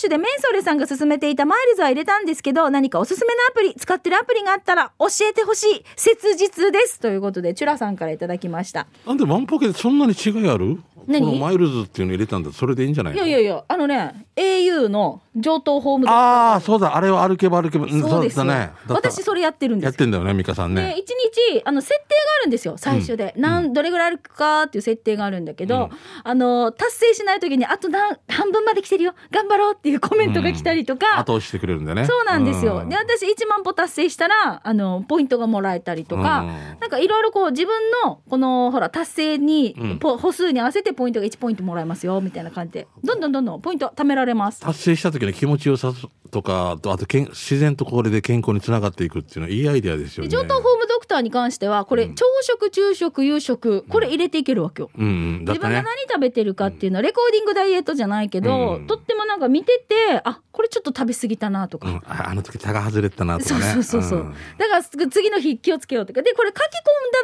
[0.00, 6.98] ッシュでメンソレさんが勧めていたマイルズは入れたんですけど何かおすすめのアプリ使ってるアプリがあったら教えてほしい切実です。
[7.00, 8.86] ということでチュラさんからいただきました。
[9.06, 10.80] なんでワンポケそんなに違いある？
[11.06, 11.26] 何？
[11.26, 12.52] このマイルズっていうの入れたんだ。
[12.52, 13.18] それでいいんじゃないの？
[13.18, 16.96] いやいやいやあのね au の上等ホームドああそうだ。
[16.96, 18.70] あれは歩けば歩けばんそうですね。
[18.88, 25.98] 私それやってるんですやってんだよね美香さんでね1日あの設定があるんですよ最初で、なんどれぐらい歩くかっていう設定があるんだけど、うん。
[26.24, 32.06] あの達成しない時にあと何半分まで来てるよ頑張ろうっていうコメントが来たりとか、後押してくれるんだよね。
[32.06, 32.88] そうなんですよ、うん。
[32.88, 36.80] で私1万歩達成したらあのポイントがもらえたりとか、うん。
[36.80, 42.86] なんかいろいろこう自分のこのほら達成に、歩数に合わせてポイントが1ポイントもらえますよみたいな感じで。
[43.02, 44.60] どんどんどんどんポイント貯められます。
[44.60, 45.92] 達成した時の気持ちよさ
[46.30, 50.30] とかとあとけん自然とこれで健康につながっていくっていうのはいいアイデアですよね。
[50.30, 54.90] で上等ホームドクターに関してはこれ、朝食昼食夕食これ入れていけるわけよ。
[54.96, 55.06] うん。
[55.06, 55.08] う
[55.40, 55.44] ん。
[55.44, 58.86] だっ自分が何食べてるかっていうのはレコーディングダイエットじゃないけど、うん。
[58.86, 61.96] とってもなんか見ててあこれちょっと食べ過ぎたなとか、うん。
[62.06, 64.02] ああの時タが外れてたなとそうかねそうそう。
[64.02, 64.34] そう、ん。
[64.58, 66.22] だから次の日気をつけようとか。
[66.22, 66.62] でこれ書き込ん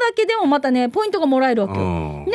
[0.01, 2.25] だだけでもまたねポイントがもらえるわけよ、うん。
[2.27, 2.33] ね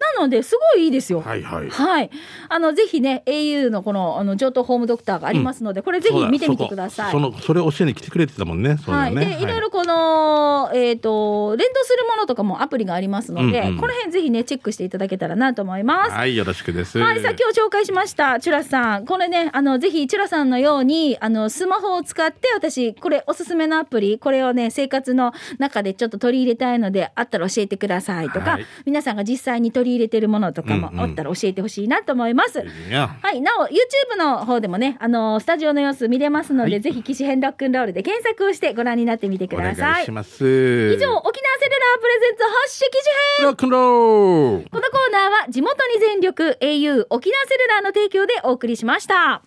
[0.00, 1.20] なのですごいいいですよ。
[1.20, 1.70] はいはい。
[1.70, 2.10] はい。
[2.48, 7.12] あの、ぜひね、au のこの、あの、上等ホームドクターがありますので、これぜひ見てみてください。
[7.12, 9.46] そのそれ教えに来てくれてたもんねそうだはい、でい。
[9.46, 13.76] ろいろこの、えっ、と連動するものとかもアプリがありますので、うんうん。
[13.78, 16.10] この辺ぜひねチェックしていただけたらなと思います。
[16.12, 16.98] はいよろしくです。
[16.98, 19.06] はい、さあ今日紹介しましたチュラさん。
[19.06, 28.66] これねあのぜひチュラさんのようにあのスマホを使って私これおすすめのアプリこれをね生活の中でちょっと取り入れたいのであったら教えてくださいとか、はい。
[28.86, 32.64] 皆さんが実際に取り入れてるものとかもうんうんあったら教えてほしいなと思います。
[32.88, 40.02] いやはい、なお YouTube の方でもねあのスタジオの様子見れますので、はいぜひ機種編ロックンロールで検索をしてご覧になってみてください。
[40.02, 49.42] いします以上沖縄セルラープレゼンツ発色機種編ロックンロールこのコーナーは地元に全力 au 沖縄セルラーの提供でお送りしました。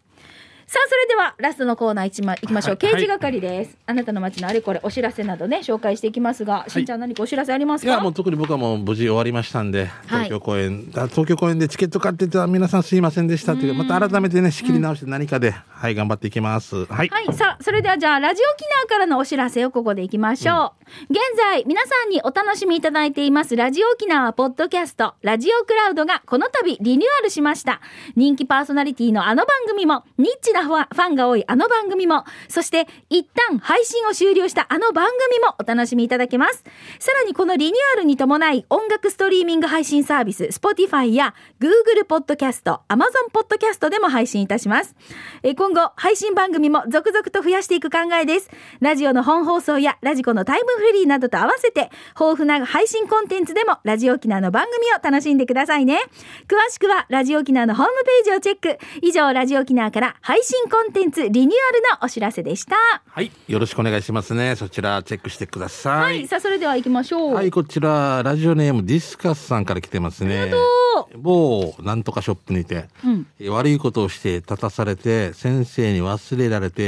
[0.72, 2.80] さあ、それではラストのコーナーいちまいきましょう。
[2.82, 3.78] はい刑事係です。
[3.86, 7.92] あなたの街のあれこれお知らせなどね、紹介していきますが、しんちゃん何かお知らせありますか？
[7.92, 17.34] いやもう特に僕はもう無事終わりましたんではい東京公演、あ東京公演でチケット買ってた皆さんすいませんでしたっていうかまた改めてね仕切り直して何かで、はい頑張っていきますはい、はい。
[17.34, 20.94] さあ、それではじゃあ、ラジオ沖縄からのお知らせをここでいきましょう。
[21.10, 27.82] 現在、皆さんにお楽しみいただいています、ラジオ沖縄ポッドキャスト、ラジオクラウドがこの度リニューアルしました。
[28.16, 36.64] 人気パーソナリティのあの番組も、ニッチなファンファンが多いあの番組も、そして、一旦配信を終了したあの番組もお楽しみいただけます。
[37.00, 44.96] さらにこのリニューアルに伴い、音楽ストリーミング配信サービス、Spotify や Google ポッドキャスト、Amazon ポッドキャストでも配信いたします。
[45.44, 48.50] え今後、配信番組も続々と増やしていく考えです。
[48.80, 56.00] ラジオの本放送やラジコのタイムフリーなどと合わせて、豊富な配信コンテンツでもラジオ沖縄の番組を楽しんでくださいね。
[56.48, 58.78] 詳しくはラジオ沖縄のホームページをチェック。
[59.02, 62.76] 以上、ラジオ沖縄から配信コンテンツリニューアルのお知らせでした。
[63.06, 67.34] はい、よろしくお願いしますねそちらチェックしてくださはい、いさあ、それでは行きましょう。
[67.34, 70.50] はい、こちら、ラジオネームディスカスさんから来てますね。
[70.50, 76.84] と某なんとかショップにて、うん悪いことをして立たされて、先生に忘れられて、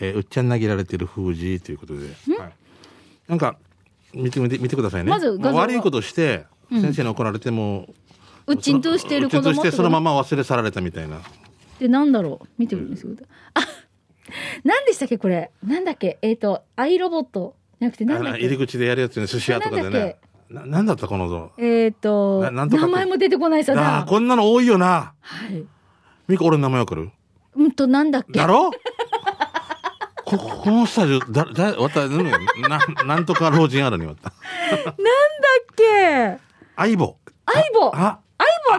[0.00, 2.06] えーうっちゃん投げられてる封じということで。
[2.38, 2.52] はい、
[3.28, 3.56] なんか、
[4.14, 5.10] 見て見て見てくださいね。
[5.10, 7.86] まず画像は悪いことして、先生に怒られても、
[8.46, 11.20] うちんとしている子供うっちんとしてそのままま忘れ去られたみたいな。
[11.78, 12.48] でなんだろう？
[12.58, 13.12] 見てるんですよ。
[13.54, 13.60] あ、
[14.64, 15.50] 何でしたっけこれ？
[15.62, 16.18] なんだっけ？
[16.22, 18.66] えっ、とアイロボットなくてなんだっあの入りけ。
[18.66, 20.16] 口でやるやつね、寿司屋とかでね。
[20.48, 21.52] ななんだったこのぞ。
[21.58, 24.04] えっ、とななんとか名前も出てこないさあだあ、。
[24.04, 25.14] こんなの多いよな。
[25.20, 25.64] はい。
[26.28, 27.10] ミコ、俺の名前わかる？
[27.56, 28.38] うんとなんだっけ？
[28.38, 28.70] だろ？
[30.24, 34.32] ここのスタジオだだわたななんとか老人あるにわた
[34.72, 34.96] なんだっ
[35.76, 36.38] け？
[36.76, 37.92] 相棒相棒。
[37.92, 38.20] 相あ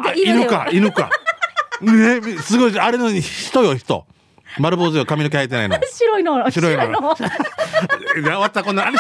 [0.04, 1.10] 棒っ犬か犬か
[1.82, 4.06] ねすごいあれの人よ人。
[4.60, 5.78] 丸坊主よ髪の毛生えてないの。
[5.86, 6.50] 白いの。
[6.50, 6.84] 白いの。
[6.84, 8.98] いやわったこんなあれ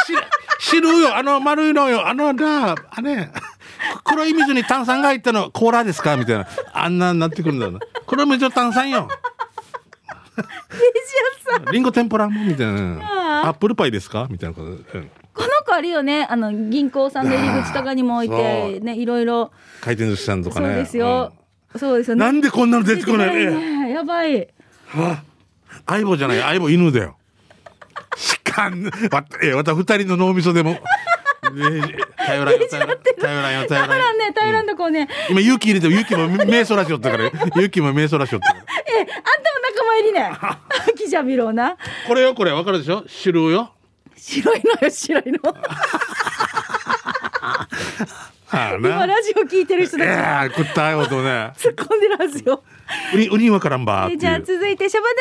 [0.59, 2.07] 知るよあの丸いのよ。
[2.07, 3.29] あのだあれ
[4.03, 6.17] 黒い水に炭酸が入ったのコーラですか？
[6.17, 6.47] みたいな。
[6.73, 7.79] あんなになってくるんだよな。
[8.05, 9.07] 黒い水と炭酸よ。
[11.71, 12.43] リンゴ天ぷらも？
[12.43, 13.43] みたいな。
[13.43, 14.27] あアップルパイですか？
[14.29, 14.69] みたいなこと。
[14.69, 15.11] でうん。
[15.33, 16.27] この子あるよね。
[16.29, 19.51] あの銀行さんの入り口とかにも置いあてねいろいろ。
[19.81, 20.67] 回転寿司さんとかね。
[20.67, 21.33] そうですよ。
[21.77, 22.25] そうですようんね。
[22.25, 24.47] なんでこんなの出てこない出てこねやばい。
[24.87, 25.23] はあ
[25.87, 27.17] 相棒じゃない相棒犬だよ。
[28.57, 28.91] なんわ
[29.43, 30.71] えわた二人の脳みそでも。
[30.71, 30.79] ね
[32.17, 32.97] 頼らんよ頼らん。
[32.99, 39.19] 頼らんよ頼らんね、タイランドこうね、今勇気入れても勇気も目そらしよったから勇気も目そらしよった からえ、あんたも
[39.75, 40.31] 仲間入りね。
[40.97, 41.77] キジャビローな。
[42.07, 43.05] これよこれわかるでしょ？
[43.07, 43.71] 汁よ。
[44.17, 45.39] 白いのよ、白いの。
[48.49, 52.63] 今なラジオ聞いてる人いたちやー食ったよとね突っ込んでるはずよ。
[53.13, 55.13] ウニウニわからんばじゃあ続いてシャバド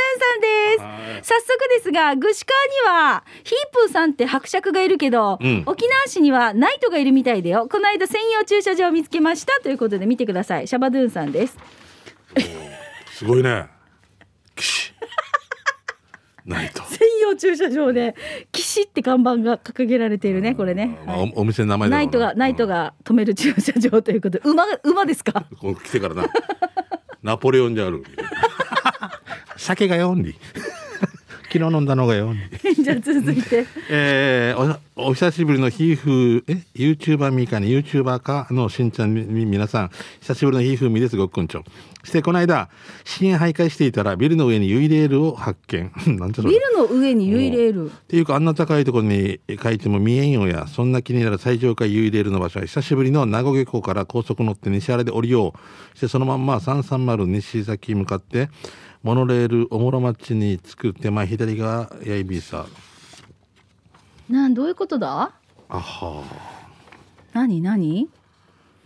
[0.78, 1.28] ゥンさんです。
[1.34, 2.52] 早速ですが、グシカ
[2.86, 7.66] にはヒープーさんって伯爵がいるけど、うん沖縄市にはナイトがいるみたいだよ。
[7.68, 10.68] この間専用駐車場を見つけましたということで見てください。
[10.68, 11.58] シャバドゥンさんです。
[13.12, 13.66] すごいね
[14.54, 14.92] 岸
[16.46, 16.82] ないと。
[16.84, 18.14] 専用駐車場で
[18.52, 20.98] 岸って看板が掲げられているね、これね。
[21.06, 24.38] まあおお店の名前ナイトが、ナイトが止める駐車場ということ。
[24.38, 25.46] で、馬が、馬ですか？
[25.60, 26.24] こう来てからな。
[27.22, 28.04] ナポレオンである。
[29.56, 30.34] 酒がよんり
[31.52, 33.66] 昨日飲んだのがよんりじゃあ続いて。
[33.90, 39.90] えーおお久しぶりのヒーフーえ？YouTuber みかに YouTuber かのしんちゃんみみ皆さん。
[40.20, 41.64] 久しぶりのヒーフーみですごっくんちょ。
[42.02, 42.70] してこの間
[43.04, 45.92] 支援徘徊していたらビルの上にユイレールを発見。
[46.16, 47.90] なんてそれビルの上にユイレール？
[47.90, 50.66] っていうかあんな高いところに書いても見えんよや。
[50.66, 55.52] そんな気になる最上階ユイレールの場所は久しぶりの名護漁港から高速乗って西原で降りよ
[55.94, 55.98] う。
[55.98, 58.48] してそのまんま330西崎向かって
[59.02, 62.64] モノレールおもろ町に着く手前左側やいびさ
[64.28, 65.32] なん、どういうことだ？
[65.68, 66.22] あは。
[67.32, 68.08] 何何？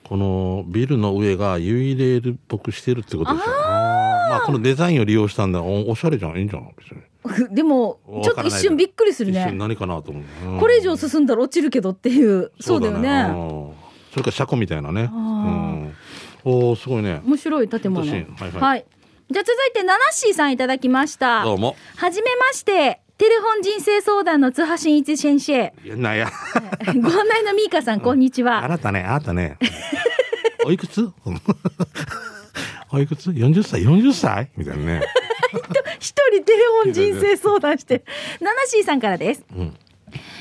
[0.05, 4.31] このビルの上がユイレールっぽくしてるってことでしょあー。
[4.31, 5.63] まあこのデザインを利用したんだ。
[5.63, 6.37] おおしゃれじゃん。
[6.37, 6.75] いいんじゃん。
[6.77, 6.91] 別
[7.49, 7.55] に。
[7.55, 9.41] でも、ちょっと一瞬びっくりするね。
[9.43, 10.61] 一瞬何かなと思う、うん。
[10.61, 12.51] これ以上進んだら落ちるけどっていう。
[12.61, 13.27] そうだよね。
[13.31, 13.33] う
[13.77, 15.03] んそれから車庫みたいなね。
[15.03, 15.95] うあん、
[16.45, 17.23] おおすごいね。
[17.25, 18.05] 面白い建物。
[18.11, 18.27] はい。
[18.51, 18.85] はい。
[19.31, 21.45] じゃあ続いて、ナナッシーさんいただきました。
[21.45, 21.77] どうも。
[21.97, 23.01] はじめまして。
[23.21, 25.75] テレフォン人生相談の津波真一先生。
[25.95, 26.31] なや。
[26.87, 28.65] ご案内のミーカさん、こんにちは。
[28.65, 29.59] あなたね、あなたね。
[30.65, 31.07] おいくつ？
[32.91, 35.03] おいくつ ?40 歳 ?40 歳みたいなね。
[36.01, 38.05] 一人テレフォン人生相談して。
[38.41, 39.45] ナナッシーさんからです。
[39.55, 39.77] うん。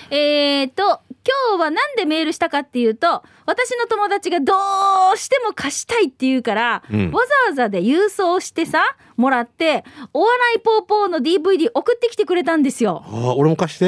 [0.10, 1.02] えーと、
[1.52, 4.54] 今日はなんでメールしたかっていうと、私の友達がど
[5.14, 13.04] うしても貸したいって言うから、うんわざわざで郵送してさ、もらって、お笑いポーポーの DVD 送ってきてくれたんですよ。
[13.06, 13.86] ああ、俺も貸して。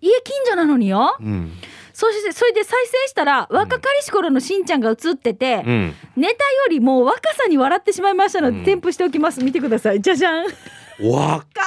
[0.00, 1.16] 家近所なのによ。
[1.20, 1.52] うん。
[1.92, 5.94] そして、それで再生したら、若かりし頃のしんちゃんが映ってて、うん。
[6.16, 9.44] ネタよりも若さに笑ってしまいましたので、添付しておきます。
[9.44, 10.00] 見てください。
[10.00, 10.44] じゃじゃん。
[10.44, 11.62] わっか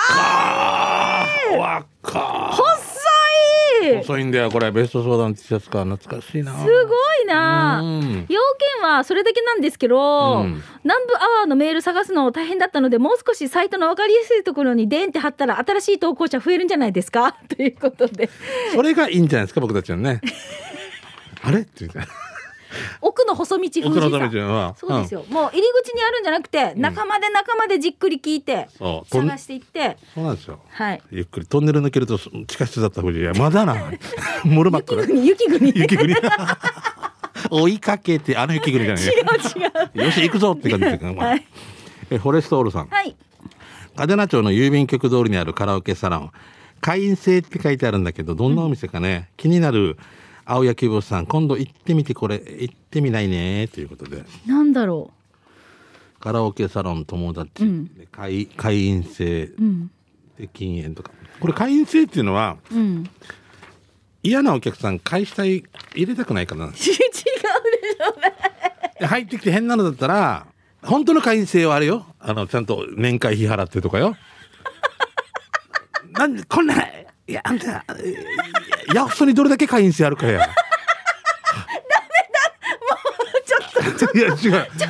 [1.51, 2.82] ーわっかー
[3.89, 4.71] 細い遅いんだよ、これ。
[4.71, 5.83] ベスト相談 T シャツか。
[5.85, 6.51] 懐かしいな。
[6.53, 6.69] すご
[7.23, 8.39] いなあうん要
[8.81, 17.37] 件はそれだけなんですけど、うん南部アワーのメール探すの大変だったので、もう少しサイトの分かりやすいところにデンって貼ったら新しい投稿者増えるんじゃないですか？
[17.47, 18.29] ということで。
[18.75, 20.19] それがいいんじゃないですか、僕たちはね。
[21.41, 21.59] あれ？
[21.61, 21.99] って言って。
[23.01, 24.75] 奥の細道封奥のじさためは。
[24.77, 25.25] そうですよ。
[25.29, 28.67] もう入り口にあるんじゃなくて、仲間で仲間でじっくり聞いて、
[29.09, 30.59] 探していって、そうなんですよ。
[30.69, 31.01] はい。
[31.11, 33.75] ゆっくりトンネル抜けると地下室だった富士いやまだな
[34.43, 36.15] モルマック雪国、雪国。
[37.49, 39.03] 追いかけてあの雪国じゃない？
[39.03, 40.05] 違う。
[40.05, 41.45] よし行くぞって感じですか、 はい。
[42.09, 43.15] えフォレストオールさんはい。
[43.95, 46.31] 嘉手納町の郵便局通りにあるカラオケサロン
[46.81, 49.97] 会員制って書いてあるんだけどどんなお店かね、気になる
[50.45, 55.11] 青焼き坊さん今度行ってみてこれ行ってみないねということでなんだろ
[56.19, 59.55] カラオケサロン友達、うん会会員制う。
[59.59, 59.91] うん。
[60.37, 63.09] で禁煙とかこれ会員制っていうのはうん。
[64.23, 65.63] 嫌なお客さん会社入
[65.95, 68.33] れたくないかな 違うでしょうね。
[68.99, 70.47] で入ってきて変なのだったら
[70.81, 74.15] 本当の会員制はあれよあのちゃんと年会費払ってとかよ
[76.11, 76.81] なんでこんな
[77.27, 77.85] いやあんた
[78.93, 80.47] ヤフソにどれだけ会員制あるかや。
[83.45, 84.35] ちょっと、ちょっと、いや違う。
[84.37, 84.87] ちょっと、ちょ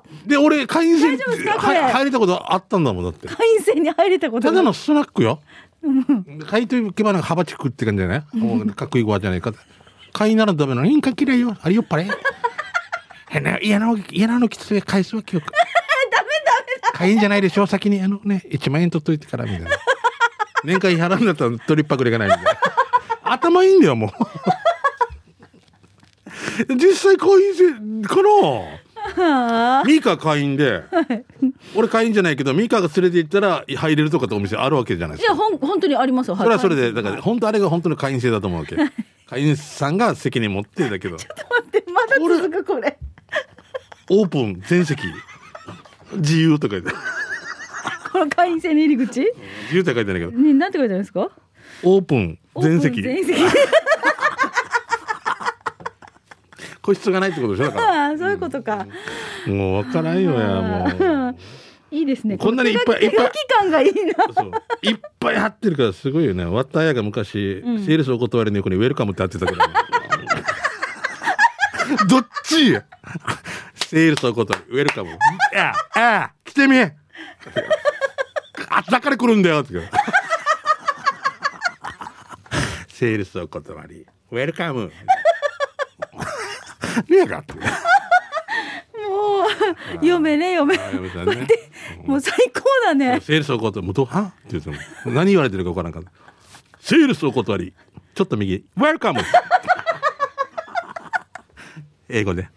[0.00, 0.02] っと。
[0.26, 3.28] で俺会員制入れたことあったんだもんだって。
[3.28, 5.40] 会員制に入れたことがただのスナックよ。
[6.50, 8.36] 書いておけばなんか幅チクって感じじゃない？
[8.36, 9.52] もうかっこいい語じゃないか
[10.12, 11.56] 会員ならダメなのいいか嫌いよ。
[11.62, 12.08] あれよっぱれ
[13.28, 15.46] 変な嫌な嫌なのきつい返すわ記憶。
[15.52, 15.64] ダメ
[16.10, 16.28] ダメ
[16.82, 16.92] だ。
[16.98, 17.66] 会員じゃないでしょ？
[17.66, 18.00] 先に。
[18.02, 19.70] あのね1万円取っといてからみたいな。
[20.64, 22.50] 年会費払うんだったら取りっぱくれがないみたいな
[23.32, 24.10] 頭いいんだよもう。
[26.76, 27.54] 実際会員
[28.02, 28.30] 制かな？
[29.22, 29.84] はあ。
[29.86, 30.82] ミカ会員で。
[31.74, 35.34] 俺会員じゃないけどミカが連れて行ったら入れるとかってお店あるわけじゃないですか。
[35.34, 36.36] いや、ほん、本当にありますよ。
[36.36, 38.76] それはそれでだちょから本当あれが本当の会員制だと思うわけ。
[39.28, 41.16] 会員さんが責任持ってだけど。
[41.16, 42.98] っと待って、まだ続く、これ。
[44.10, 45.02] オープン全席。
[46.14, 46.92] 自由とか言って。
[48.12, 49.20] この会員制の入り口？
[49.20, 49.32] 自
[49.74, 50.32] 由って書いてないけど。
[50.32, 51.28] ね、なんて書いてあるんですか？
[51.82, 53.02] オープン全席。
[53.02, 53.40] 全席。
[56.82, 58.10] 個室がないってことでしょだから。
[58.10, 58.86] ああそういうことか、
[59.46, 61.36] もう分からんよやもう。
[61.90, 62.36] いいですね。
[62.36, 64.00] こんなにいっぱい手書き手書き感がいいな。
[64.82, 66.44] いっぱい貼ってるからすごいよね。
[66.44, 67.84] ワッターヤが昔、ん。
[67.84, 69.58] セールスお断りの横にウェルカムって貼ってたけど、
[72.08, 72.72] どっち
[73.74, 75.10] セールスお断りウェルカム。
[75.10, 75.12] い
[75.52, 76.92] やああ来てみあ
[78.90, 79.74] だから来るんだよって
[82.96, 84.90] セールスお断りウェルカム。
[87.10, 87.64] ねえかってもう
[89.96, 90.78] 読めね読め
[92.06, 93.20] もう最高だね。
[93.20, 94.20] セールスお断りもうどは？
[94.20, 94.76] って言っても
[95.12, 96.06] 何言われてるか分からんから
[96.80, 97.74] セールスお断り
[98.14, 99.20] ちょっと右ウェルカム。
[102.08, 102.48] 英語で。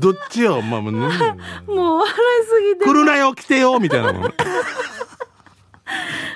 [0.00, 1.10] どっちよまあもう、ね、もう
[2.00, 2.12] 笑
[2.42, 2.84] いすぎて。
[2.84, 4.34] 来るなよ来てよみたいなもん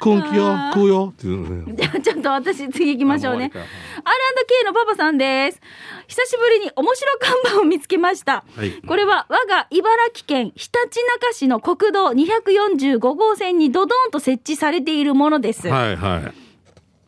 [0.05, 1.75] 根気よ食うよっていうのね。
[1.79, 3.51] じゃあちょっと私次行きましょうね。
[3.55, 5.61] R&K のパパさんです。
[6.09, 8.73] 久しぶりに面白看板を見つけました、はい。
[8.87, 16.43] これは我が茨城県ひたちなか市の国道245号線にドドンと設置されているものです、はいはい。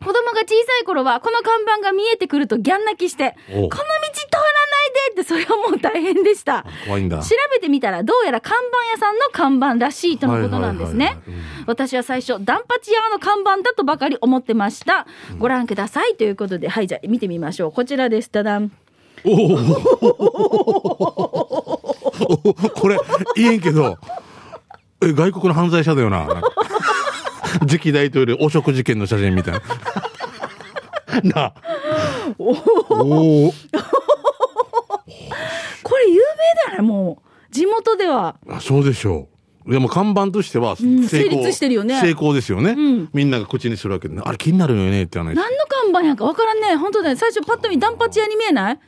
[0.05, 3.75] 子供が小さい頃はこの看板が見えてくるとギャン泣きしてこの道
[5.11, 6.65] ってそれはもう大変でした。
[6.85, 7.19] 怖いんだ。
[7.19, 11.17] 調べてみたらどうやら看板屋さんの看板らしいとのことなんですね。
[11.65, 15.07] 私は最初ダンパチ屋の看板だとばかり思ってました。
[15.37, 16.67] ご覧くださいということで。
[16.67, 17.71] はいじゃあ見てみましょう。
[17.71, 18.29] こちらです。
[18.29, 18.71] ただん。
[19.23, 19.57] おお
[22.75, 22.97] これ
[23.35, 23.97] 言えんけど
[25.01, 26.27] え外国の犯罪者だよな。
[27.67, 29.61] 次期大統領汚職事件の写真みたいな。
[31.23, 31.53] なあ。
[32.37, 34.04] おおこれ有名
[36.67, 37.53] だねもう。
[37.53, 38.37] 地元では。
[38.49, 39.27] あそうでしょ
[39.65, 39.71] う。
[39.71, 41.99] でも看板としてはん成功,、成立してるよね。
[41.99, 43.09] 成功ですよね、ん。
[43.13, 45.17] みんなが口にするわけであれ気になるよねって。
[45.17, 46.75] 話何の看板やかわからんね。
[46.75, 48.79] 本当だね最初パッと見ダンパチ屋に見えない？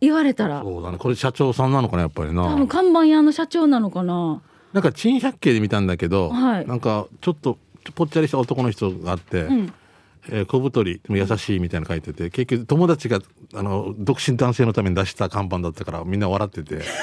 [0.00, 0.62] 言われたら。
[0.62, 0.98] そうだね。
[0.98, 2.44] これ社長さんなのかなやっぱりな。
[2.44, 4.42] 多分看板屋の社長なのかな。
[4.74, 6.66] なんか珍百景で見たんだけど、はい。
[6.66, 7.58] なんかちょっと
[7.94, 9.72] ぽっちゃりした男の人があって、ん
[10.30, 13.20] えー小太り優しいみたいなの書いてて結局友達が
[13.54, 16.82] あの独身男性のために出した看板だったからみんな笑ってて。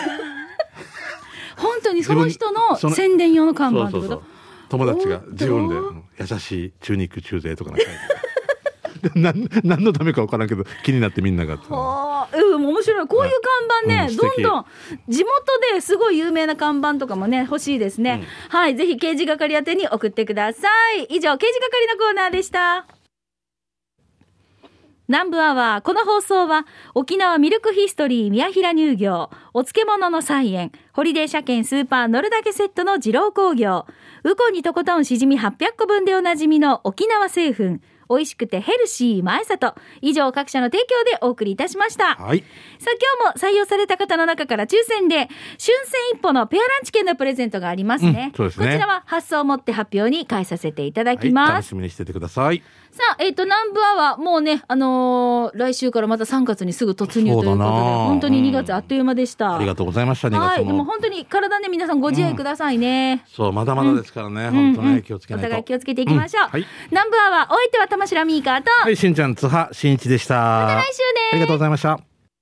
[1.57, 4.07] 本当にその人の宣伝用の看板ってこと？
[4.07, 4.27] そうそうそう。
[4.69, 5.75] 友達が自分で
[6.19, 8.21] 優しい中肉中背とかなんか書いてて。
[9.19, 13.07] 何何のためか分からんけど気になってみんながうん面白い。
[13.07, 14.65] こういう看板ね、うんどんどん。
[15.09, 15.31] 地元
[15.73, 21.03] ですごい有名な看板とかもね欲しいですね、はいぜひ刑事係宛てに送ってください。
[21.15, 22.85] 以上刑事係のコーナーでした
[25.11, 33.85] 南部アワーこの放送は沖縄ミルクヒストリー宮平乳業お漬物の菜園ホリデー車検スーパー乗るだけセットの二郎工業
[34.23, 37.81] ウコンにとことんしじみ800個分でおなじみの沖縄製粉
[38.11, 42.15] 美味しくてヘルシー前里以上各社の提供でお送りいたしました。
[42.15, 42.39] はい。
[42.77, 45.73] さあ今日も採用された方の中から抽選で春戦
[46.13, 48.67] 一歩のペアランチ券のプレゼントがありますね,、うんそうですね。
[48.67, 52.61] こちらは発送をもって発表に返させていただはいきます、楽しみにしててください
[52.91, 59.55] さあ、えっ、と、南部アワー、もうね、あのー来週からまた3月にすぐ突入ということで、本当に2月あっという間でした。
[59.55, 60.83] ありがとうございました2はい、でも。
[60.83, 63.23] 本当に体ね、皆さんご自愛くださいね。
[63.27, 64.87] そうまだまだですからね、本当うん。
[64.87, 65.47] うんね気をつけないと。
[65.47, 66.43] お互い気をつけていきましょう。
[66.45, 66.51] うん。
[66.51, 66.65] はい。
[66.89, 70.35] 南部アワー、お相手は玉城ミーカーと、はいしんちゃん津波しんいちでした。
[70.35, 71.01] また来週です。
[71.33, 72.10] ありがとうございました